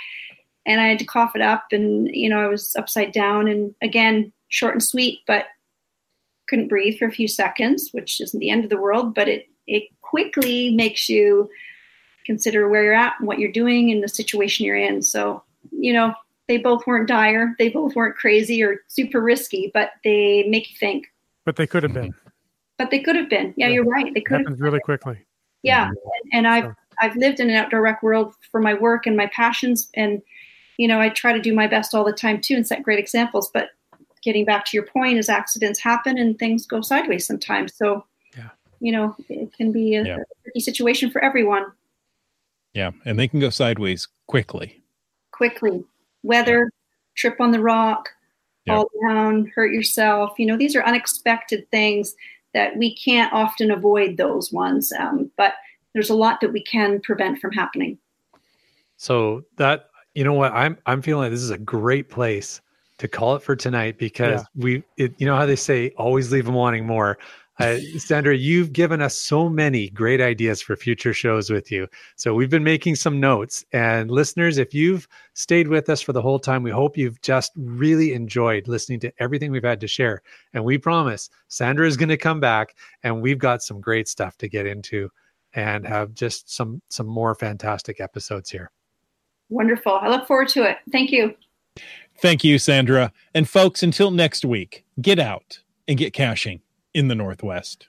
[0.66, 3.74] and i had to cough it up and you know i was upside down and
[3.80, 5.46] again short and sweet but
[6.46, 9.48] couldn't breathe for a few seconds which isn't the end of the world but it
[9.66, 11.48] it quickly makes you
[12.26, 15.02] consider where you're at and what you're doing and the situation you're in.
[15.02, 16.14] So, you know,
[16.48, 20.76] they both weren't dire, they both weren't crazy or super risky, but they make you
[20.78, 21.06] think.
[21.44, 22.14] But they could have been.
[22.78, 23.54] But they could have been.
[23.56, 23.74] Yeah, Yeah.
[23.74, 24.12] you're right.
[24.12, 24.40] They could have.
[24.46, 25.18] happens really quickly.
[25.62, 25.94] Yeah, and,
[26.32, 29.26] and I've So- I've lived in an outdoor rec world for my work and my
[29.28, 30.22] passions, and
[30.78, 32.98] you know, I try to do my best all the time too and set great
[32.98, 33.50] examples.
[33.52, 33.70] But
[34.22, 37.74] getting back to your point, is accidents happen and things go sideways sometimes.
[37.74, 38.04] So.
[38.84, 40.16] You know, it can be a, Yeah.
[40.16, 41.64] a tricky situation for everyone.
[42.74, 44.82] Yeah, and they can go sideways quickly.
[45.32, 45.82] Quickly,
[46.22, 46.70] weather,
[47.14, 48.10] trip on the rock,
[48.66, 48.74] Yeah.
[48.74, 50.38] fall down, hurt yourself.
[50.38, 52.14] You know, these are unexpected things
[52.52, 54.18] that we can't often avoid.
[54.18, 55.54] Those ones, um, but
[55.94, 57.96] there's a lot that we can prevent from happening.
[58.98, 62.60] So that you know what I'm I'm feeling like this is a great place
[62.98, 66.44] to call it for tonight because we it, you know how they say always leave
[66.44, 67.18] them wanting more.
[67.60, 71.86] Uh, Sandra, you've given us so many great ideas for future shows with you.
[72.16, 73.64] So we've been making some notes.
[73.72, 77.52] And listeners, if you've stayed with us for the whole time, we hope you've just
[77.56, 80.22] really enjoyed listening to everything we've had to share.
[80.52, 82.74] And we promise Sandra is going to come back
[83.04, 85.08] and we've got some great stuff to get into
[85.54, 88.72] and have just some some more fantastic episodes here.
[89.48, 89.92] Wonderful.
[89.92, 90.78] I look forward to it.
[90.90, 91.34] Thank you.
[92.18, 93.12] Thank you, Sandra.
[93.34, 96.60] And folks, until next week, get out and get caching
[96.94, 97.88] in the Northwest.